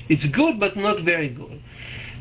[0.08, 1.62] It's good but not very good.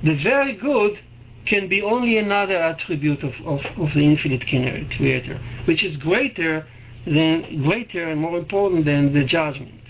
[0.03, 0.99] The very good
[1.45, 6.67] can be only another attribute of, of, of the infinite creator, which is greater
[7.05, 9.81] than greater and more important than the judgment.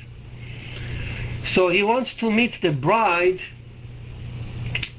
[1.45, 3.39] So he wants to meet the bride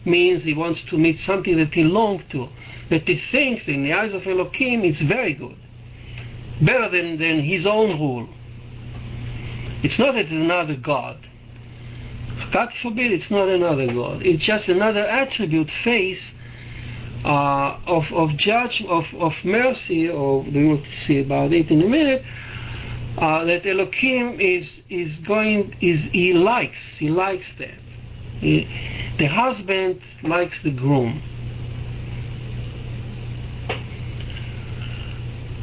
[0.09, 2.49] means he wants to meet something that he longs to,
[2.91, 5.57] that he thinks in the eyes of Elohim is very good,
[6.61, 8.29] better than, than his own rule.
[9.83, 11.19] It's not that it's another God.
[12.53, 14.23] God forbid it's not another God.
[14.23, 16.33] It's just another attribute, face
[17.25, 21.89] uh, of of judge of, of mercy, or we will see about it in a
[21.89, 22.25] minute.
[23.17, 27.75] Uh, that Elohim is is going is he likes he likes that
[28.41, 31.23] The husband likes the groom.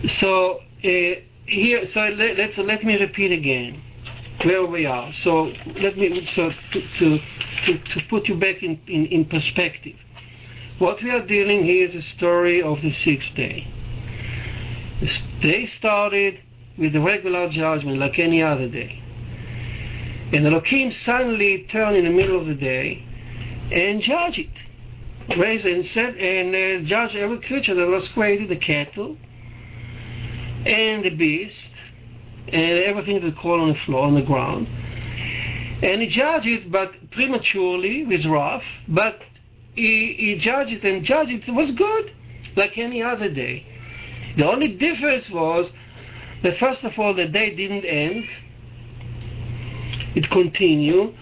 [0.07, 0.89] So uh,
[1.47, 3.82] here, so let, let, so let me repeat again
[4.43, 5.13] where we are.
[5.13, 7.19] So let me so to to,
[7.63, 9.95] to, to put you back in, in, in perspective.
[10.78, 13.67] What we are dealing here is a story of the sixth day.
[14.99, 15.09] The
[15.41, 16.39] day started
[16.78, 19.01] with the regular judgment like any other day.
[20.34, 23.03] And Elohim suddenly turned in the middle of the day
[23.71, 24.49] and judged it.
[25.38, 29.17] Raised and said and uh, judged every creature that was created, the cattle
[30.65, 31.71] and the beast
[32.47, 34.67] and everything that crawled on the floor, on the ground.
[35.84, 39.19] And he judged it, but prematurely, with wrath, but
[39.73, 41.47] he, he judged it and judged it.
[41.47, 42.13] It was good,
[42.55, 43.65] like any other day.
[44.38, 45.71] The only difference was
[46.43, 48.26] that, first of all, the day didn't end,
[50.16, 51.16] it continued.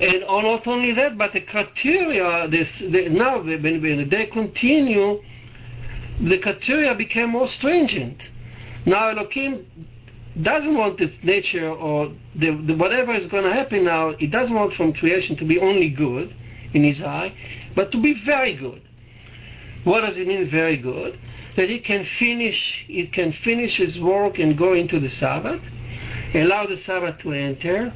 [0.00, 5.20] And not only that, but the criteria, this, the, now when, when the day continued,
[6.20, 8.22] the criteria became more stringent.
[8.86, 9.66] Now Elohim
[10.42, 14.54] doesn't want its nature or the, the, whatever is going to happen now, he doesn't
[14.54, 16.34] want from creation to be only good
[16.74, 17.34] in his eye,
[17.74, 18.82] but to be very good.
[19.84, 21.18] What does it mean very good?
[21.56, 25.60] That he can finish he can finish his work and go into the Sabbath,
[26.34, 27.92] allow the Sabbath to enter.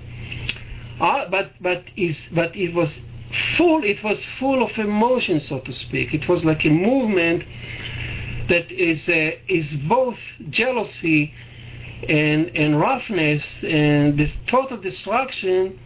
[1.00, 3.00] Uh, but but is but it was
[3.56, 6.14] full it was full of emotion so to speak.
[6.14, 7.44] It was like a movement
[8.48, 10.18] that is uh, is both
[10.50, 11.32] jealousy
[12.08, 15.78] and and roughness and this total destruction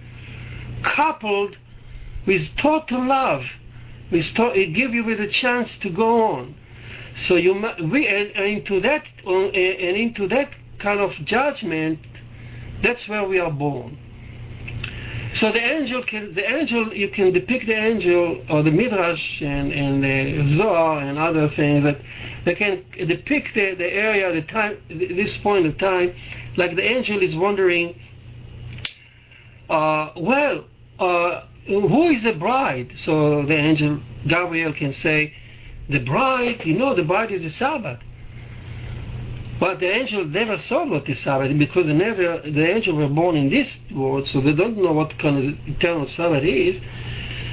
[0.82, 1.57] coupled
[2.26, 3.44] with total love
[4.11, 6.55] with to, it give you with a chance to go on
[7.16, 7.53] so you
[7.90, 11.99] we and, and into that uh, and into that kind of judgment
[12.82, 13.99] that's where we are born
[15.37, 19.72] so the angel can the angel you can depict the angel or the midrash and
[19.72, 22.01] and the zohar and other things that
[22.45, 26.14] they can depict the, the area the time this point of time
[26.57, 27.99] like the angel is wondering
[29.68, 30.64] uh, well
[30.99, 32.93] uh, who is the bride?
[32.97, 35.34] So the angel Gabriel can say
[35.89, 38.01] the bride you know the bride is the Sabbath
[39.59, 43.48] but the angel never saw what is Sabbath because never, the angel were born in
[43.48, 46.80] this world, so they don't know what kind of eternal Sabbath is.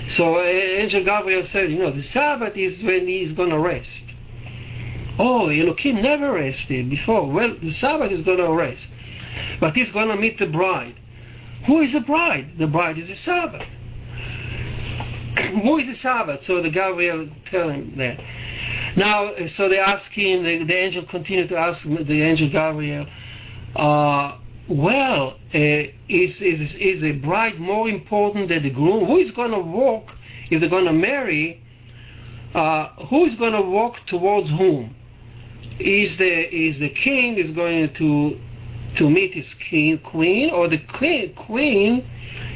[0.09, 4.03] So uh, Angel Gabriel said, you know, the Sabbath is when he's going to rest.
[5.17, 7.29] Oh, Elohim never rested before.
[7.29, 8.87] Well, the Sabbath is going to rest.
[9.59, 10.95] But he's going to meet the bride.
[11.67, 12.57] Who is the bride?
[12.57, 13.65] The bride is the Sabbath.
[15.35, 16.43] Is the Sabbath?
[16.43, 18.19] So the Gabriel tell him that.
[18.95, 23.07] Now, so they ask him, the, the angel continued to ask the angel Gabriel,
[23.75, 29.05] uh, well, uh, is, is, is a bride more important than the groom?
[29.05, 30.11] Who is going to walk,
[30.51, 31.61] if they're going to marry,
[32.53, 34.95] uh, who is going to walk towards whom?
[35.79, 38.39] Is the, is the king is going to,
[38.97, 42.07] to meet his king, queen, or the queen, queen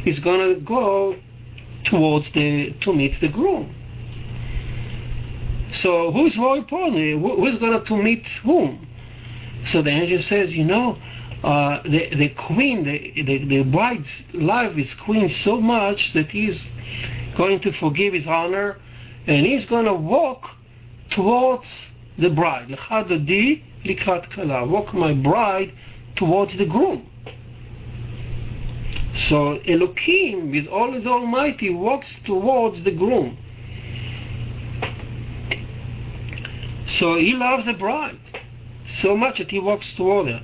[0.05, 1.15] is going to go
[1.85, 3.73] towards the, to meet the groom?
[5.73, 7.21] So who's more important?
[7.21, 8.87] Who's going to meet whom?
[9.65, 10.97] So the angel says, you know,
[11.43, 16.63] uh, the the queen, the, the the bride's love is queen so much that he's
[17.35, 18.79] going to forgive his honor,
[19.27, 20.49] and he's going to walk
[21.11, 21.67] towards
[22.17, 22.69] the bride.
[24.69, 25.73] Walk my bride
[26.15, 27.09] towards the groom.
[29.17, 33.37] So Elohim, with all his Almighty, walks towards the groom.
[36.87, 38.19] So he loves the bride
[39.01, 40.41] so much that he walks toward her.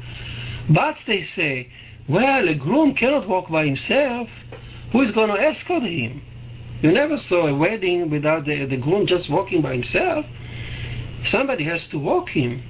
[0.70, 1.70] But they say,
[2.08, 4.30] well, a groom cannot walk by himself.
[4.92, 6.22] Who is going to escort him?
[6.82, 10.26] You never saw a wedding without the, the groom just walking by himself.
[11.26, 12.62] Somebody has to walk him.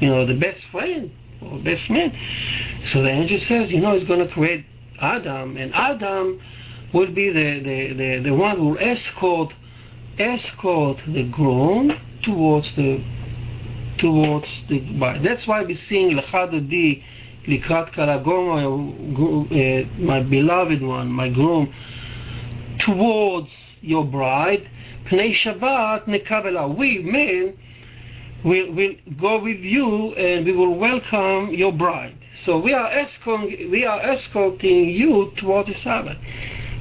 [0.00, 2.14] You know, the best friend or best man.
[2.84, 4.66] So the angel says, you know, he's going to create
[5.00, 6.40] Adam, and Adam
[6.92, 9.52] will be the, the, the, the one who will escort
[10.18, 11.92] escort the groom
[12.22, 13.02] towards the
[13.98, 15.22] towards the bride.
[15.22, 17.02] That's why we sing Lechadodi
[17.46, 21.72] Likrat Kalagoma, uh, my beloved one, my groom,
[22.78, 24.68] towards your bride.
[25.06, 26.76] Pnei Shabbat Nekabela.
[26.76, 27.56] We men
[28.46, 32.16] will will go with you and we will welcome your bride.
[32.44, 36.16] So we are escorting we are escorting you towards the Sabbath.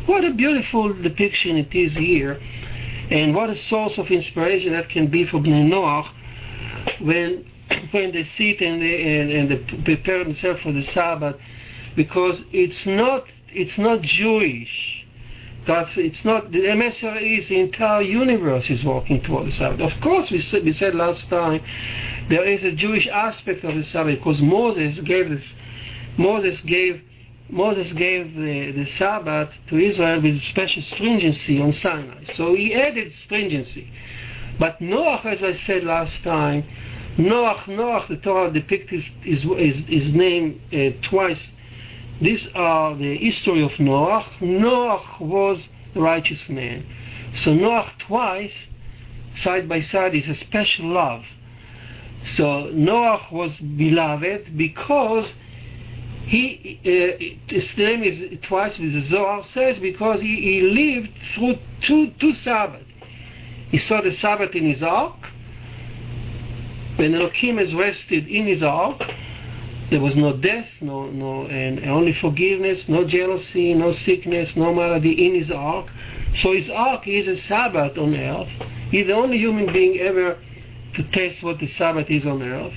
[0.06, 2.40] What a beautiful depiction it is here
[3.10, 6.08] and what a source of inspiration that can be for Bnei Noach
[7.02, 7.46] when
[7.92, 11.36] when they sit and they, and, and they prepare themselves for the Sabbath,
[11.96, 15.05] because it's not it's not Jewish
[15.66, 19.80] God, it's not the Emissary is the entire universe is walking toward the Sabbath.
[19.82, 21.64] Of course, we said, we said last time
[22.30, 25.44] there is a Jewish aspect of the Sabbath because Moses gave this.
[26.18, 27.02] Moses gave
[27.50, 32.24] Moses gave the, the Sabbath to Israel with special stringency on Sinai.
[32.34, 33.92] So he added stringency.
[34.60, 36.64] But Noah, as I said last time,
[37.18, 41.52] Noah, Noah, the Torah depicts his, his, his, his name uh, twice
[42.22, 44.26] these are the history of Noah.
[44.40, 46.86] Noah was a righteous man.
[47.34, 48.56] So Noah twice,
[49.36, 51.26] side by side, is a special love.
[52.24, 55.34] So Noah was beloved because
[56.26, 61.60] he uh, his name is twice with the Zohar says because he, he lived through
[61.82, 62.82] two two Sabbath.
[63.70, 65.32] He saw the Sabbath in his ark.
[66.96, 69.04] When Elohim has rested in his ark,
[69.90, 75.28] there was no death, no, no, and only forgiveness, no jealousy, no sickness, no malady
[75.28, 75.88] in his ark.
[76.36, 78.50] So his ark is a Sabbath on earth.
[78.90, 80.40] He's the only human being ever
[80.94, 82.74] to taste what the Sabbath is on earth.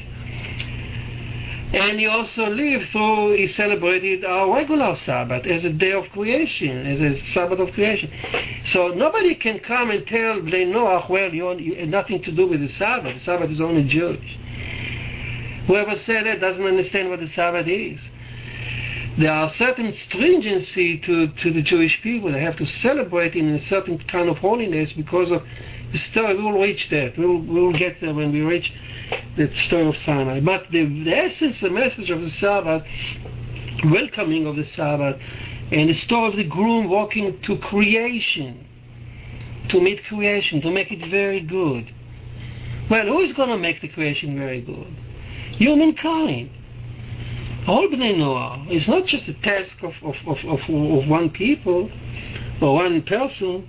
[1.72, 6.86] And he also lived through, he celebrated our regular Sabbath as a day of creation,
[6.86, 8.10] as a Sabbath of creation.
[8.66, 12.60] So nobody can come and tell Bnei Noah, well, you, had nothing to do with
[12.60, 13.14] the Sabbath.
[13.14, 14.38] The Sabbath is only Jewish.
[15.68, 18.00] Whoever said that doesn't understand what the Sabbath is.
[19.18, 22.32] There are certain stringency to, to the Jewish people.
[22.32, 25.42] They have to celebrate in a certain kind of holiness because of
[25.92, 26.36] the story.
[26.36, 27.18] We will reach that.
[27.18, 28.72] We will, we will get there when we reach
[29.36, 30.40] the story of Sinai.
[30.40, 32.84] But the, the essence, the message of the Sabbath,
[33.84, 35.20] welcoming of the Sabbath,
[35.70, 38.66] and the story of the groom walking to creation,
[39.68, 41.92] to meet creation, to make it very good.
[42.88, 44.96] Well, who is going to make the creation very good?
[45.58, 46.50] Humankind.
[47.66, 51.90] All Bnei Noah is not just a task of, of, of, of, of one people
[52.62, 53.68] or one person.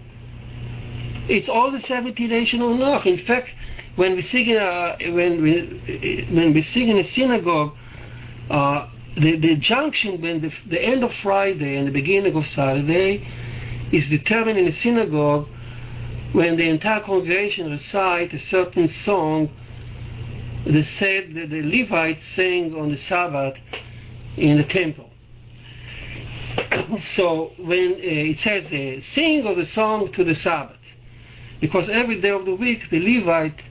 [1.28, 3.02] It's all the 70 nations of Noah.
[3.06, 3.50] In fact,
[3.96, 7.74] when we sing in a, when we, when we sing in a synagogue,
[8.50, 13.28] uh, the, the junction when the, the end of Friday and the beginning of Saturday
[13.92, 15.48] is determined in a synagogue
[16.32, 19.50] when the entire congregation recite a certain song
[20.66, 23.56] they said that the Levites sang on the Sabbath
[24.38, 25.10] in the temple.
[27.16, 30.78] so when uh, it says uh, sing of the song to the Sabbath,
[31.62, 33.62] because every day of the week the Levite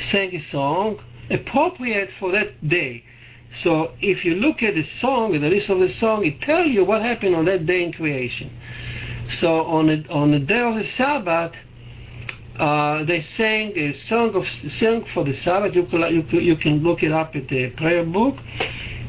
[0.00, 0.98] sang a song
[1.30, 3.04] appropriate for that day.
[3.62, 6.84] So if you look at the song, the list of the song, it tells you
[6.84, 8.52] what happened on that day in creation.
[9.40, 11.52] So on the, on the day of the Sabbath,
[12.58, 15.74] uh, they sang a song of song for the Sabbath.
[15.74, 18.38] You can, you, you can look it up at the prayer book.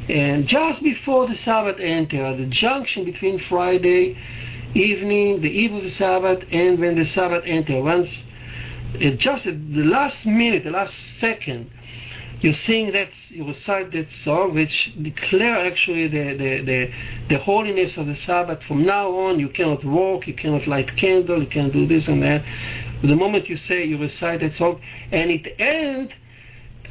[0.08, 4.18] And just before the Sabbath enter, the junction between Friday
[4.74, 8.10] evening, the eve of the Sabbath, and when the Sabbath enter, once
[9.18, 11.70] just at the last minute, the last second,
[12.42, 16.92] you sing that, you recite that song, which declare actually the, the, the,
[17.28, 18.64] the, holiness of the Sabbath.
[18.64, 22.24] From now on, you cannot walk, you cannot light candle, you can't do this and
[22.24, 22.44] that.
[23.02, 24.82] The moment you say, you recite that song,
[25.12, 26.12] and it ends,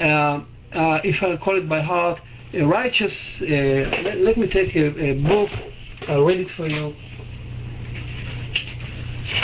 [0.00, 0.04] uh,
[0.72, 2.20] uh, if I call it by heart,
[2.54, 5.50] a righteous, uh, let, let, me take a, a book,
[6.08, 6.94] I'll read it for you.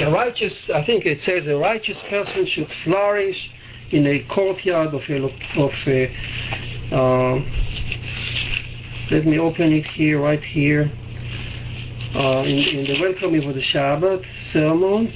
[0.01, 3.51] A righteous, I think it says, a righteous person should flourish
[3.91, 5.25] in a courtyard of a,
[5.61, 6.17] of a
[6.91, 7.41] uh,
[9.11, 10.91] let me open it here, right here,
[12.15, 15.13] uh, in, in, the welcoming for the Shabbat sermon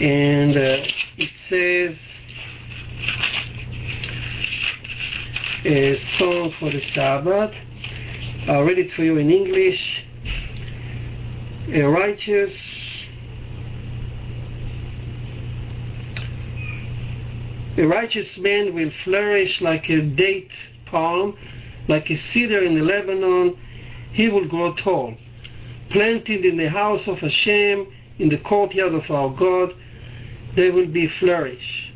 [0.00, 0.86] and uh,
[1.16, 1.96] it says
[5.64, 7.54] a song for the Sabbath.
[8.46, 10.04] I'll read it for you in English.
[11.72, 12.52] A righteous
[17.78, 20.50] A righteous man will flourish like a date
[20.86, 21.36] palm,
[21.88, 23.54] like a cedar in the Lebanon.
[24.12, 25.14] He will grow tall.
[25.90, 27.86] Planted in the house of Hashem,
[28.18, 29.74] in the courtyard of our God,
[30.56, 31.92] they will be flourish.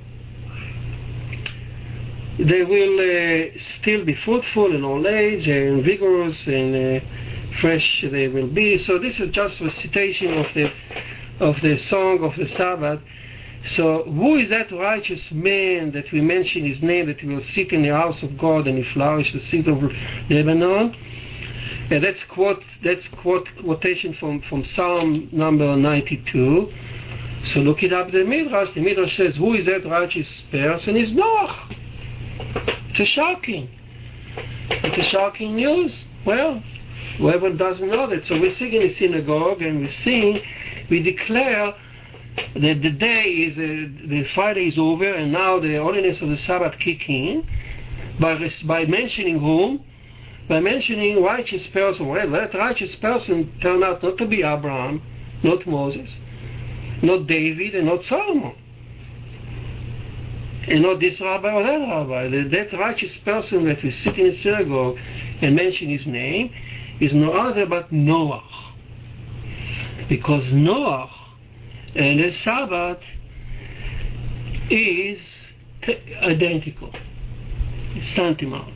[2.39, 7.05] They will uh, still be fruitful in old age and vigorous and uh,
[7.61, 8.79] fresh they will be.
[8.79, 10.73] So this is just a citation of the
[11.41, 13.01] of the song of the Sabbath.
[13.75, 17.83] So who is that righteous man that we mention his name that will sit in
[17.83, 19.83] the house of God and he flourish the seed of
[20.31, 20.95] Lebanon?
[21.91, 26.73] And that's quote that's quote quotation from, from Psalm number 92.
[27.43, 28.73] So look it up the Midrash.
[28.75, 30.97] The Midrash says, who is that righteous person?
[30.97, 31.69] Is Noah.
[32.91, 33.71] It's a shocking.
[34.71, 36.05] It's a shocking news.
[36.25, 36.63] Well,
[37.19, 38.27] whoever doesn't know that.
[38.27, 40.43] So we sing in the synagogue and we sing
[40.91, 41.75] we declare
[42.55, 46.37] that the day is uh, the Friday is over, and now the holiness of the
[46.37, 47.47] Sabbath kick in
[48.19, 49.85] by by mentioning whom
[50.49, 52.09] by mentioning righteous person.
[52.09, 55.01] Well, that righteous person turned out not to be Abraham,
[55.45, 56.11] not Moses,
[57.03, 58.55] not David, and not Solomon.
[60.69, 62.29] And not this rabbi or that rabbi.
[62.29, 64.99] That righteous person that we sit in the synagogue
[65.41, 66.53] and mention his name
[67.01, 68.45] is no other but Noah.
[70.09, 71.11] Because Noah
[71.95, 73.01] and the Sabbath
[74.71, 75.19] is
[76.23, 76.93] identical.
[77.95, 78.75] It's tantamount.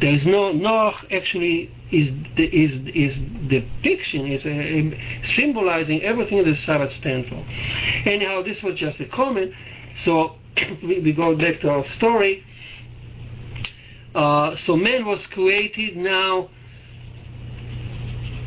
[0.00, 3.18] There is no Noah actually is the, is is
[3.48, 7.44] depiction is a, a symbolizing everything the Sabbath stands for.
[8.04, 9.52] Anyhow, this was just a comment.
[10.04, 10.36] So
[10.82, 12.44] we, we go back to our story.
[14.14, 16.48] Uh, so man was created now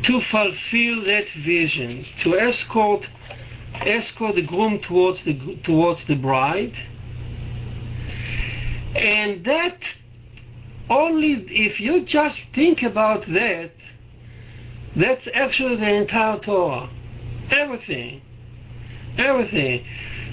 [0.04, 3.08] to fulfill that vision, to escort
[3.74, 6.76] escort the groom towards the towards the bride,
[8.94, 9.78] and that
[10.90, 13.72] only if you just think about that,
[14.96, 16.90] that's actually the entire Torah.
[17.50, 18.22] Everything.
[19.16, 19.84] Everything.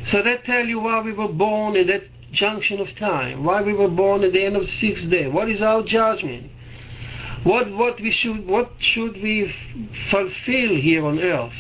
[0.06, 3.74] So that tell you why we were born in that junction of time, why we
[3.74, 6.52] were born at the end of the sixth day, what is our judgment,
[7.44, 9.54] what what we should what should we
[10.10, 11.54] fulfill here on earth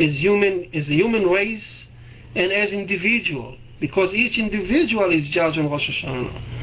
[0.00, 1.86] as human as a human race
[2.34, 6.61] and as individual, because each individual is judged on Rosh Hashanah.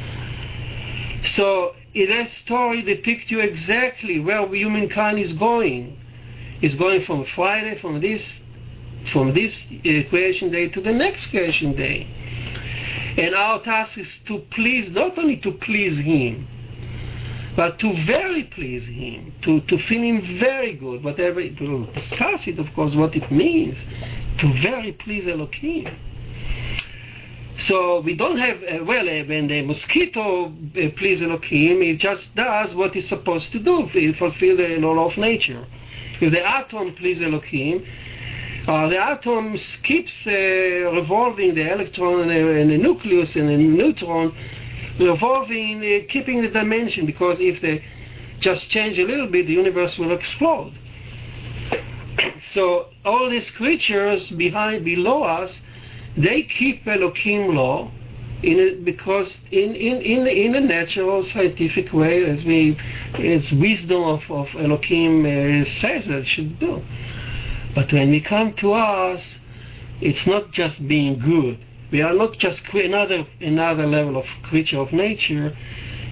[1.24, 5.99] So that story depicts you exactly where humankind is going.
[6.61, 8.24] It's going from Friday, from this,
[9.11, 12.07] from this uh, creation day to the next creation day.
[13.17, 16.47] And our task is to please, not only to please Him,
[17.55, 22.47] but to very please Him, to, to feel Him very good, whatever, it will discuss
[22.47, 23.78] it, of course, what it means,
[24.39, 25.89] to very please Elohim.
[27.60, 32.34] So we don't have, uh, well, uh, when the mosquito uh, pleases Elohim, it just
[32.34, 35.68] does what it's supposed to do, it fulfill the law of nature.
[36.22, 37.86] If the atom pleases Elohim,
[38.66, 43.57] uh, the atom keeps uh, revolving the electron and the, and the, nucleus and the
[43.57, 44.34] neutron,
[44.97, 47.84] revolving, uh, keeping the dimension, because if they
[48.39, 50.74] just change a little bit, the universe will explode.
[52.53, 55.60] So all these creatures behind, below us,
[56.20, 57.91] they keep Elohim law
[58.43, 62.78] in because in, in, in, in a natural scientific way, as we,
[63.15, 66.82] as wisdom of, of Elohim uh, says that should do.
[67.76, 69.24] But when we come to us,
[70.01, 71.59] it's not just being good.
[71.91, 75.55] We are not just another another level of creature of nature.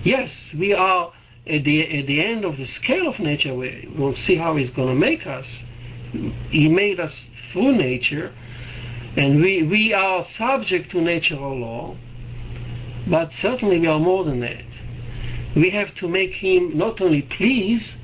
[0.03, 1.13] Yes, we are
[1.45, 3.53] at the at the end of the scale of nature.
[3.53, 5.45] We will see how He's going to make us.
[6.49, 8.33] He made us through nature,
[9.17, 11.97] and we, we are subject to natural law,
[13.07, 14.63] but certainly we are more than that.
[15.55, 17.95] We have to make him not only please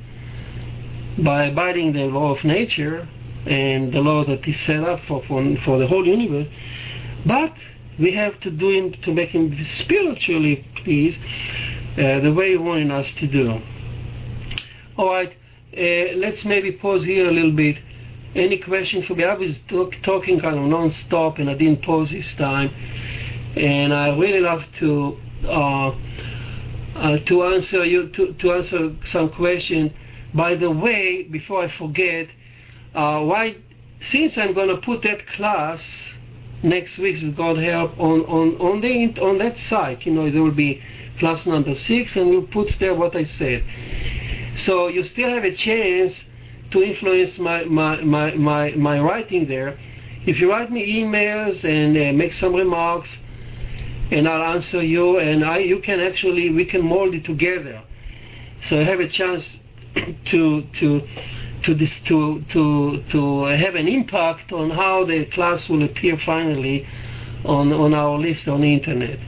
[1.20, 3.08] by abiding the law of nature
[3.46, 6.48] and the law that is set up for, for, for the whole universe,
[7.28, 7.54] but
[8.00, 11.20] we have to do him to make him spiritually please
[11.92, 13.62] uh, the way he wanted us to do.
[14.98, 15.32] All right,
[15.78, 17.78] uh, let's maybe pause here a little bit
[18.36, 19.24] any question for me?
[19.24, 22.70] I was talk, talking kind of non-stop and I didn't pause this time.
[23.56, 25.92] And I really love to uh,
[26.96, 29.94] uh, to answer you to, to answer some question.
[30.34, 32.28] By the way, before I forget,
[32.96, 33.58] uh, why
[34.02, 35.84] since I'm going to put that class
[36.64, 40.42] next week with God help on on on the on that site, you know, there
[40.42, 40.82] will be
[41.20, 43.64] class number six, and we'll put there what I said.
[44.56, 46.16] So you still have a chance
[46.74, 49.78] to influence my, my, my, my, my writing there.
[50.26, 53.10] If you write me emails and uh, make some remarks,
[54.12, 57.84] and I'll answer you, and I, you can actually, we can mold it together.
[58.68, 59.58] So I have a chance
[60.26, 61.08] to, to,
[61.64, 66.88] to, this, to, to, to have an impact on how the class will appear finally
[67.46, 69.20] on, on our list on the internet.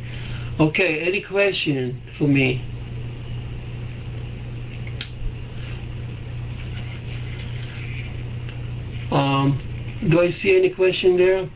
[0.60, 2.64] Okay, any question for me?
[9.12, 9.62] Um,
[10.10, 11.50] do I see any question there?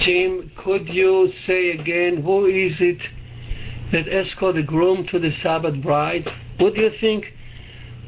[0.00, 3.00] Jim, could you say again who is it
[3.90, 6.30] that escort the groom to the Sabbath bride?
[6.58, 7.32] What do you think?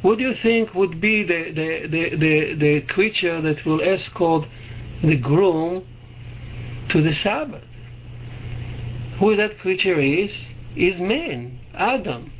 [0.02, 4.48] What do you think would be the, the, the, the, the creature that will escort
[5.02, 5.86] the groom
[6.88, 7.64] to the Sabbath?
[9.18, 10.46] Who that creature is?
[10.74, 12.32] Is man, Adam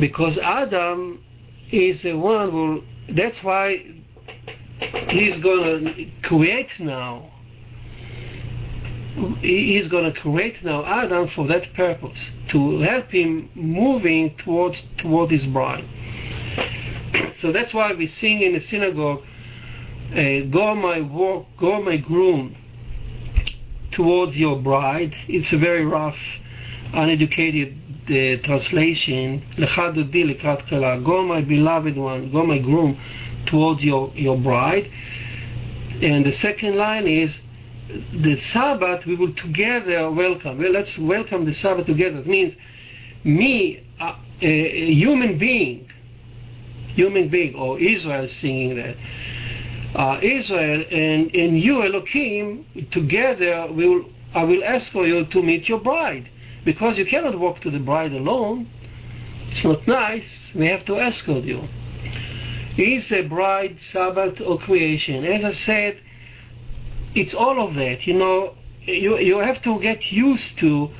[0.00, 1.22] because Adam
[1.70, 2.82] is the one who,
[3.14, 3.84] that's why
[5.08, 7.30] he's going to create now.
[9.40, 15.30] He's going to create now Adam for that purpose, to help him moving towards toward
[15.30, 15.84] his bride.
[17.42, 19.22] So that's why we sing in the synagogue,
[20.12, 22.54] uh, "Go my walk, go my groom
[23.90, 26.18] towards your bride." It's a very rough,
[26.92, 29.44] uneducated the translation,
[31.04, 32.98] Go my beloved one, go my groom
[33.46, 34.90] towards your, your bride.
[36.02, 37.38] And the second line is,
[38.12, 40.58] the Sabbath we will together welcome.
[40.58, 42.18] Well, let's welcome the Sabbath together.
[42.18, 42.54] It means
[43.24, 45.90] me, a, a, human being,
[46.94, 48.96] human being, or Israel singing that.
[49.94, 55.68] Uh, Israel and, and you, Elohim, together will I will ask for you to meet
[55.68, 56.30] your bride
[56.64, 58.68] because you cannot walk to the bride alone.
[59.50, 60.28] It's not nice.
[60.54, 61.68] We have to escort you.
[62.76, 65.24] Is a bride Sabbath or creation?
[65.24, 66.00] As I said,
[67.14, 68.06] it's all of that.
[68.06, 70.90] You know, you you have to get used to.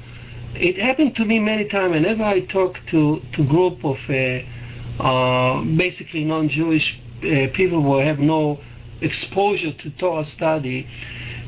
[0.54, 1.92] It happened to me many times.
[1.92, 8.18] Whenever I talk to to group of uh, uh, basically non-Jewish uh, people who have
[8.18, 8.60] no
[9.00, 10.88] exposure to Torah study,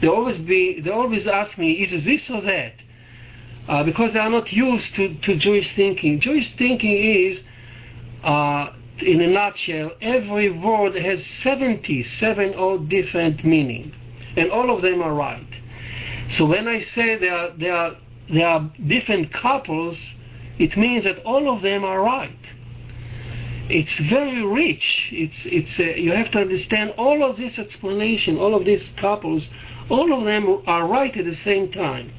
[0.00, 2.74] they always be they always ask me, is this or that?
[3.68, 6.20] Uh, because they are not used to, to Jewish thinking.
[6.20, 7.40] Jewish thinking is,
[8.24, 13.94] uh, in a nutshell, every word has 77 or different meaning,
[14.36, 15.46] and all of them are right.
[16.30, 17.96] So when I say there are, there are,
[18.32, 19.98] there are different couples,
[20.58, 22.38] it means that all of them are right.
[23.68, 25.08] It's very rich.
[25.12, 29.48] It's, it's, uh, you have to understand all of this explanation, all of these couples,
[29.88, 32.12] all of them are right at the same time.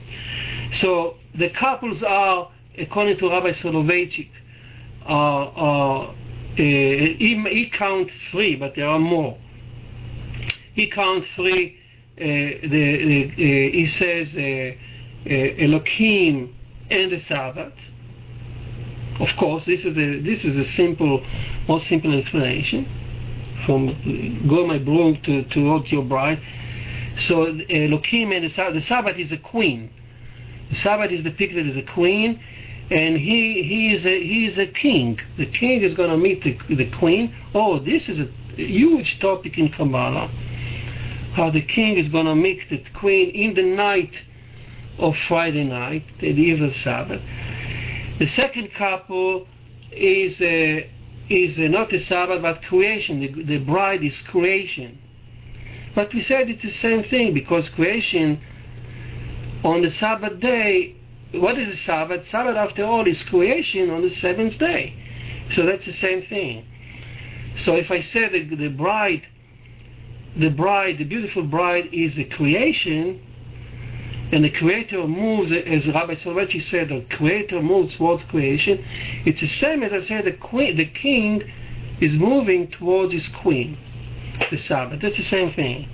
[0.72, 4.30] So the couples are, according to Rabbi Soloveitchik,
[5.08, 6.14] uh, uh,
[6.56, 9.38] he, he counts three, but there are more.
[10.74, 11.80] He counts three.
[12.16, 14.78] Uh, the, the, uh, he says uh,
[15.30, 16.56] uh, Elohim
[16.90, 17.74] and the Sabbath.
[19.20, 21.24] Of course, this is a this is a simple,
[21.68, 22.88] most simple explanation
[23.66, 26.42] from go my broom to towards your bride.
[27.18, 29.92] So Elohim and the Sabbath, the Sabbath is a queen
[30.74, 32.42] the Sabbath is depicted as a queen,
[32.90, 35.20] and he he is a he is a king.
[35.38, 37.36] The king is going to meet the the queen.
[37.54, 40.30] Oh, this is a huge topic in Kabbalah.
[41.34, 44.16] How the king is going to meet the queen in the night
[44.98, 47.22] of Friday night, the of Sabbath.
[48.18, 49.48] The second couple
[49.92, 50.88] is uh,
[51.30, 53.20] is uh, not the Sabbath but creation.
[53.20, 55.00] The, the bride is creation.
[55.94, 58.42] But we said it's the same thing because creation
[59.64, 60.96] on the Sabbath day,
[61.34, 62.28] what is the Sabbath?
[62.30, 64.94] Sabbath, after all, is creation on the seventh day.
[65.52, 66.66] So that's the same thing.
[67.58, 69.24] So if I say that the bride,
[70.36, 73.22] the bride, the beautiful bride is the creation,
[74.32, 78.84] and the creator moves, as Rabbi Soloveitchik said, the creator moves towards creation,
[79.26, 81.44] it's the same as I said, the, queen, the king
[82.02, 83.78] is moving towards his queen,
[84.50, 85.02] the Sabbath.
[85.02, 85.88] That's the same thing.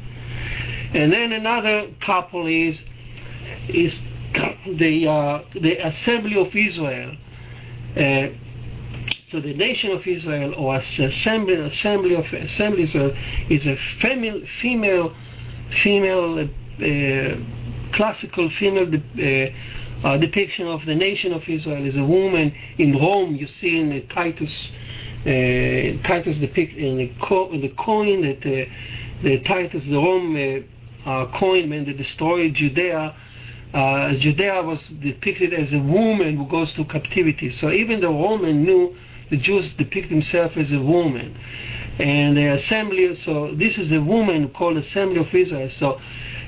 [0.94, 2.82] And then another couple is
[3.70, 3.98] is
[4.78, 7.16] the uh, the assembly of Israel.
[7.96, 8.28] Uh,
[9.28, 13.16] so the nation of Israel, or assembly, assembly of assembly Israel,
[13.50, 15.16] is a female, female,
[15.84, 21.86] female, uh, classical female uh, uh, depiction of the nation of Israel.
[21.86, 23.36] Is a woman in Rome.
[23.36, 24.72] You see in Titus,
[25.22, 30.66] uh, Titus depict in the, co- in the coin that the Titus, the Rome
[31.34, 33.16] coin when they destroyed Judea
[33.74, 37.52] uh, Judea was depicted as a woman who goes to captivity.
[37.52, 38.96] So even the Roman knew
[39.30, 41.38] the Jews depict themselves as a woman.
[42.00, 45.70] And the assembly, so this is the woman called Assembly of Israel.
[45.70, 46.00] So,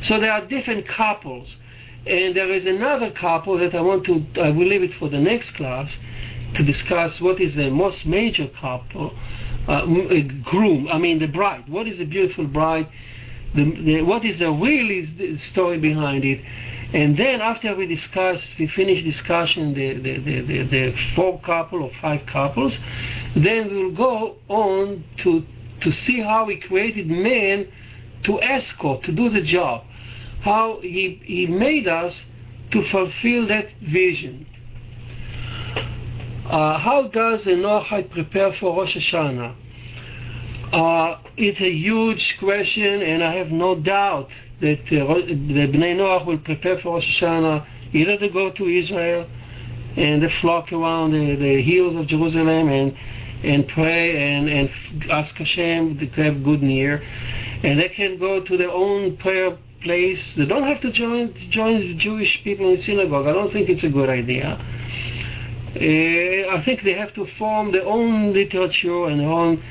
[0.01, 1.55] so there are different couples.
[2.07, 5.19] And there is another couple that I want to, I will leave it for the
[5.19, 5.95] next class
[6.55, 9.13] to discuss what is the most major couple,
[9.67, 9.85] uh,
[10.43, 11.69] groom, I mean the bride.
[11.69, 12.87] What is a beautiful bride?
[13.53, 16.41] The, the, what is the really story behind it?
[16.93, 21.83] And then after we discuss, we finish discussion the, the, the, the, the four couple
[21.83, 22.77] or five couples,
[23.35, 25.45] then we'll go on to,
[25.81, 27.67] to see how he created man
[28.23, 29.83] to escort, to do the job.
[30.41, 32.25] How he, he made us
[32.71, 34.47] to fulfill that vision.
[36.45, 39.55] Uh, how does a Noahide prepare for Rosh Hashanah?
[40.71, 44.29] Uh, it's a huge question, and I have no doubt
[44.61, 49.27] that uh, the Bnei Noach will prepare for Rosh Hashanah, either to go to Israel
[49.95, 52.95] and they flock around the, the hills of Jerusalem and
[53.43, 54.69] and pray and, and
[55.09, 57.01] ask Hashem to have good near.
[57.63, 60.35] And they can go to their own prayer place.
[60.35, 63.25] They don't have to join join the Jewish people in synagogue.
[63.25, 64.63] I don't think it's a good idea.
[65.73, 69.63] Uh, I think they have to form their own literature and their own,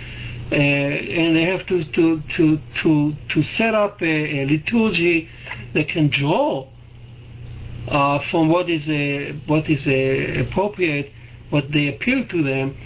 [0.53, 5.28] uh, and they have to to to to to set up a, a liturgy
[5.74, 6.66] that can draw
[7.88, 11.12] uh, from what is a, what is a appropriate,
[11.51, 12.76] what they appeal to them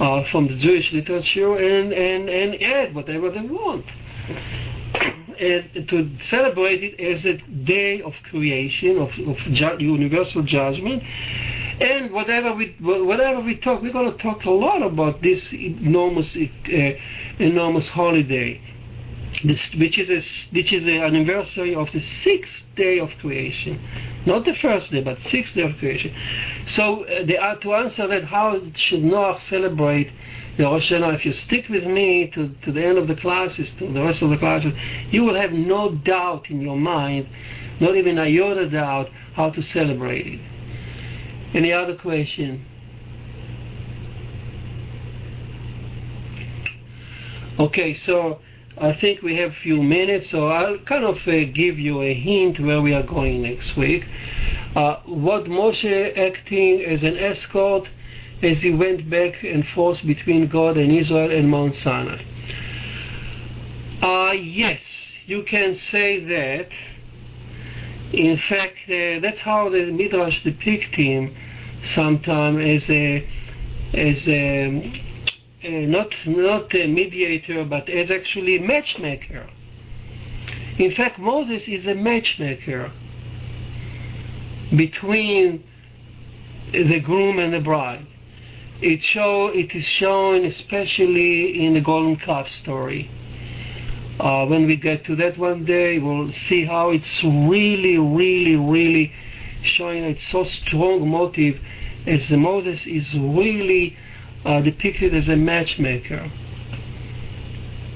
[0.00, 3.86] uh, from the Jewish literature, and, and and add whatever they want
[5.40, 11.02] and to celebrate it as a day of creation, of, of ju- universal judgment.
[11.80, 16.36] And whatever we whatever we talk, we're going to talk a lot about this enormous
[16.36, 16.90] uh,
[17.38, 18.60] enormous holiday,
[19.44, 23.80] this, which is a, which is an anniversary of the sixth day of creation,
[24.26, 26.14] not the first day, but sixth day of creation.
[26.66, 30.12] So uh, they are to answer that, how should Noah celebrate
[30.58, 33.90] the Rosh if you stick with me to, to the end of the classes, to
[33.90, 34.74] the rest of the classes,
[35.10, 37.26] you will have no doubt in your mind,
[37.80, 40.40] not even a iota doubt, how to celebrate it.
[41.52, 42.64] Any other question?
[47.58, 48.40] Okay, so
[48.78, 52.14] I think we have a few minutes, so I'll kind of uh, give you a
[52.14, 54.06] hint where we are going next week.
[54.74, 57.88] Uh, what Moshe acting as an escort
[58.42, 62.22] as he went back and forth between God and Israel and Mount Sinai.
[64.00, 64.80] Uh, yes,
[65.26, 66.68] you can say that.
[68.12, 71.34] In fact, uh, that's how the Midrash depict him
[71.94, 73.26] sometimes as a
[73.94, 75.02] as a,
[75.62, 79.48] a not not a mediator, but as actually a matchmaker.
[80.78, 82.92] In fact, Moses is a matchmaker
[84.76, 85.62] between
[86.72, 88.06] the groom and the bride.
[88.80, 93.10] It show it is shown especially in the golden calf story.
[94.20, 99.14] Uh, when we get to that one day, we'll see how it's really, really, really
[99.62, 101.58] showing it's so strong motive
[102.06, 103.96] as Moses is really
[104.44, 106.30] uh, depicted as a matchmaker.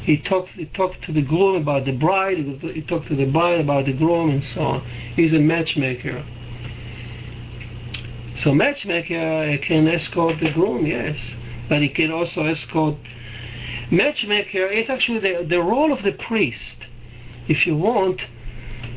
[0.05, 3.61] He talked, he talked to the groom about the bride, he talked to the bride
[3.61, 4.87] about the groom, and so on.
[5.17, 6.25] He's a matchmaker.
[8.37, 11.19] So matchmaker can escort the groom, yes,
[11.69, 12.97] but he can also escort.
[13.91, 16.77] Matchmaker is actually the, the role of the priest.
[17.49, 18.27] If you want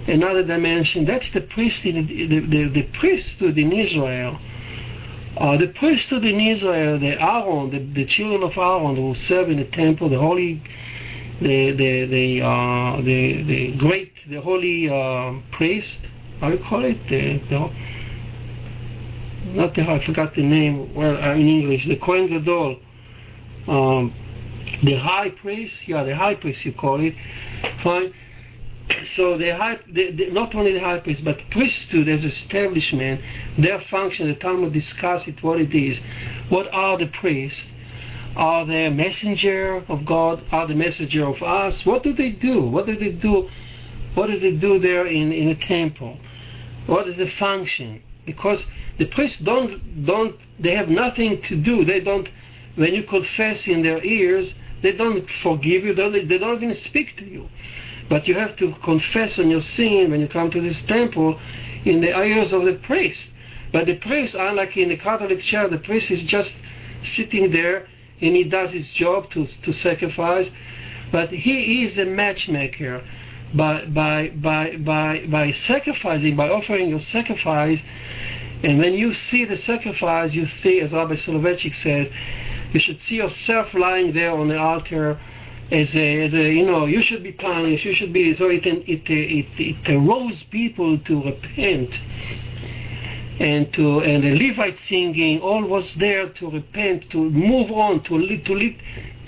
[0.08, 4.40] another dimension, that's the priest in the, the, the, the priesthood in Israel.
[5.38, 9.58] Uh, the priesthood in Israel, the Aaron, the, the children of Aaron who serve in
[9.58, 10.64] the temple, the holy,
[11.42, 16.00] the the the uh, the, the great, the holy uh, priest,
[16.40, 17.72] how you call it, the, the
[19.54, 22.80] not the I forgot the name well uh, in English the Kohen Gadol
[23.68, 24.14] um,
[24.84, 27.16] the high priest yeah the high priest you call it
[27.84, 28.14] fine.
[29.16, 33.22] So the high the, the, not only the high priest but priesthood as establishment
[33.58, 36.00] their function the Talmud discuss it what it is.
[36.50, 37.66] What are the priests?
[38.36, 40.44] Are they messenger of God?
[40.52, 41.86] Are the messenger of us?
[41.86, 42.62] What do they do?
[42.62, 43.50] What do they do?
[44.14, 46.18] What do they do there in, in a temple?
[46.86, 48.02] What is the function?
[48.26, 48.66] Because
[49.00, 51.84] the priests don't don't they have nothing to do.
[51.84, 52.30] They don't
[52.76, 55.94] when you confess in their ears, they don't forgive you.
[55.94, 57.50] They don't, they don't even speak to you.
[58.10, 61.40] But you have to confess on your sin when you come to this temple
[61.84, 63.30] in the ears of the priest.
[63.74, 66.54] But the priest, unlike in the Catholic Church, the priest is just
[67.04, 67.88] sitting there
[68.22, 70.50] and he does his job to, to sacrifice.
[71.12, 73.04] But he is a matchmaker.
[73.54, 77.80] By, by, by, by, by sacrificing, by offering your sacrifice,
[78.64, 82.12] and when you see the sacrifice, you see, as Rabbi Soloveitchik said,
[82.78, 85.20] you should see yourself lying there on the altar
[85.72, 88.68] as a, as a you know, you should be punished, you should be, so it,
[88.68, 91.92] it, it, it aroused people to repent.
[93.40, 98.16] And to and the Levite singing, all was there to repent, to move on, to
[98.16, 98.80] lead, to lead,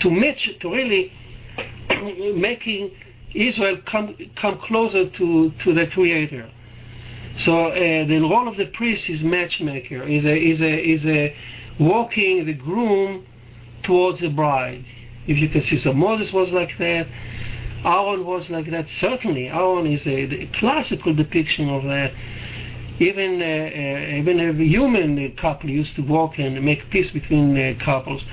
[0.02, 1.12] to match, to really
[2.36, 2.92] making
[3.34, 6.50] Israel come come closer to to the Creator.
[7.38, 11.36] So uh, the role of the priest is matchmaker, is a, is a, is a
[11.80, 13.26] walking the groom
[13.84, 14.86] towards the bride.
[15.28, 17.08] If you can see, so Moses was like that.
[17.86, 18.90] Aaron was like that.
[18.90, 22.14] Certainly, Aaron is a, classical depiction of that.
[23.00, 27.74] Even uh, uh, even a human couple used to walk and make peace between uh,
[27.80, 28.26] couples,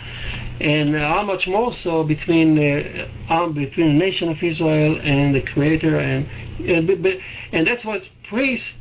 [0.61, 5.43] and how much more so between uh, um, between the nation of Israel and the
[5.43, 6.29] Creator, and
[7.53, 8.75] and, that's what priest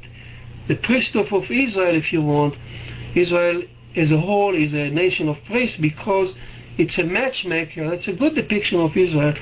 [0.67, 2.55] the priesthood of Israel, if you want,
[3.13, 3.61] Israel
[3.95, 6.33] as a whole is a nation of priests because
[6.77, 7.89] it's a matchmaker.
[7.89, 9.33] That's a good depiction of Israel.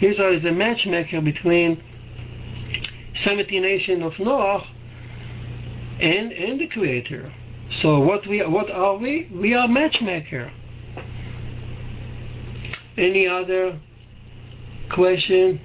[0.00, 1.82] Israel is a matchmaker between
[3.14, 4.66] 70 nations of Noah
[6.00, 7.32] and, and the Creator.
[7.70, 9.28] So what we what are we?
[9.30, 10.50] We are matchmaker.
[12.96, 13.78] Any other
[14.90, 15.60] question?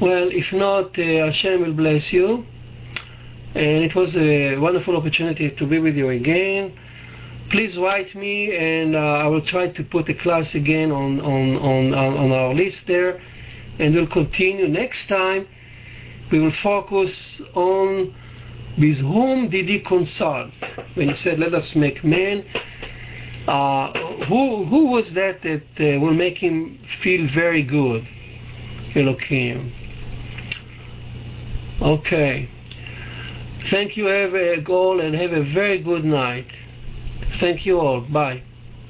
[0.00, 2.46] Well, if not, uh, Hashem will bless you.
[3.54, 6.76] And it was a wonderful opportunity to be with you again.
[7.50, 11.56] Please write me, and uh, I will try to put the class again on, on,
[11.56, 13.20] on, on our list there.
[13.78, 15.46] And we'll continue next time.
[16.30, 18.14] We will focus on
[18.78, 20.50] with whom did he consult
[20.94, 22.44] when he said, "Let us make man."
[23.46, 23.92] Uh,
[24.24, 28.06] who who was that that uh, will make him feel very good?
[28.94, 29.72] Elohim.
[31.80, 32.48] Okay.
[33.70, 36.46] Thank you, have a goal and have a very good night.
[37.40, 38.00] Thank you all.
[38.00, 38.42] Bye.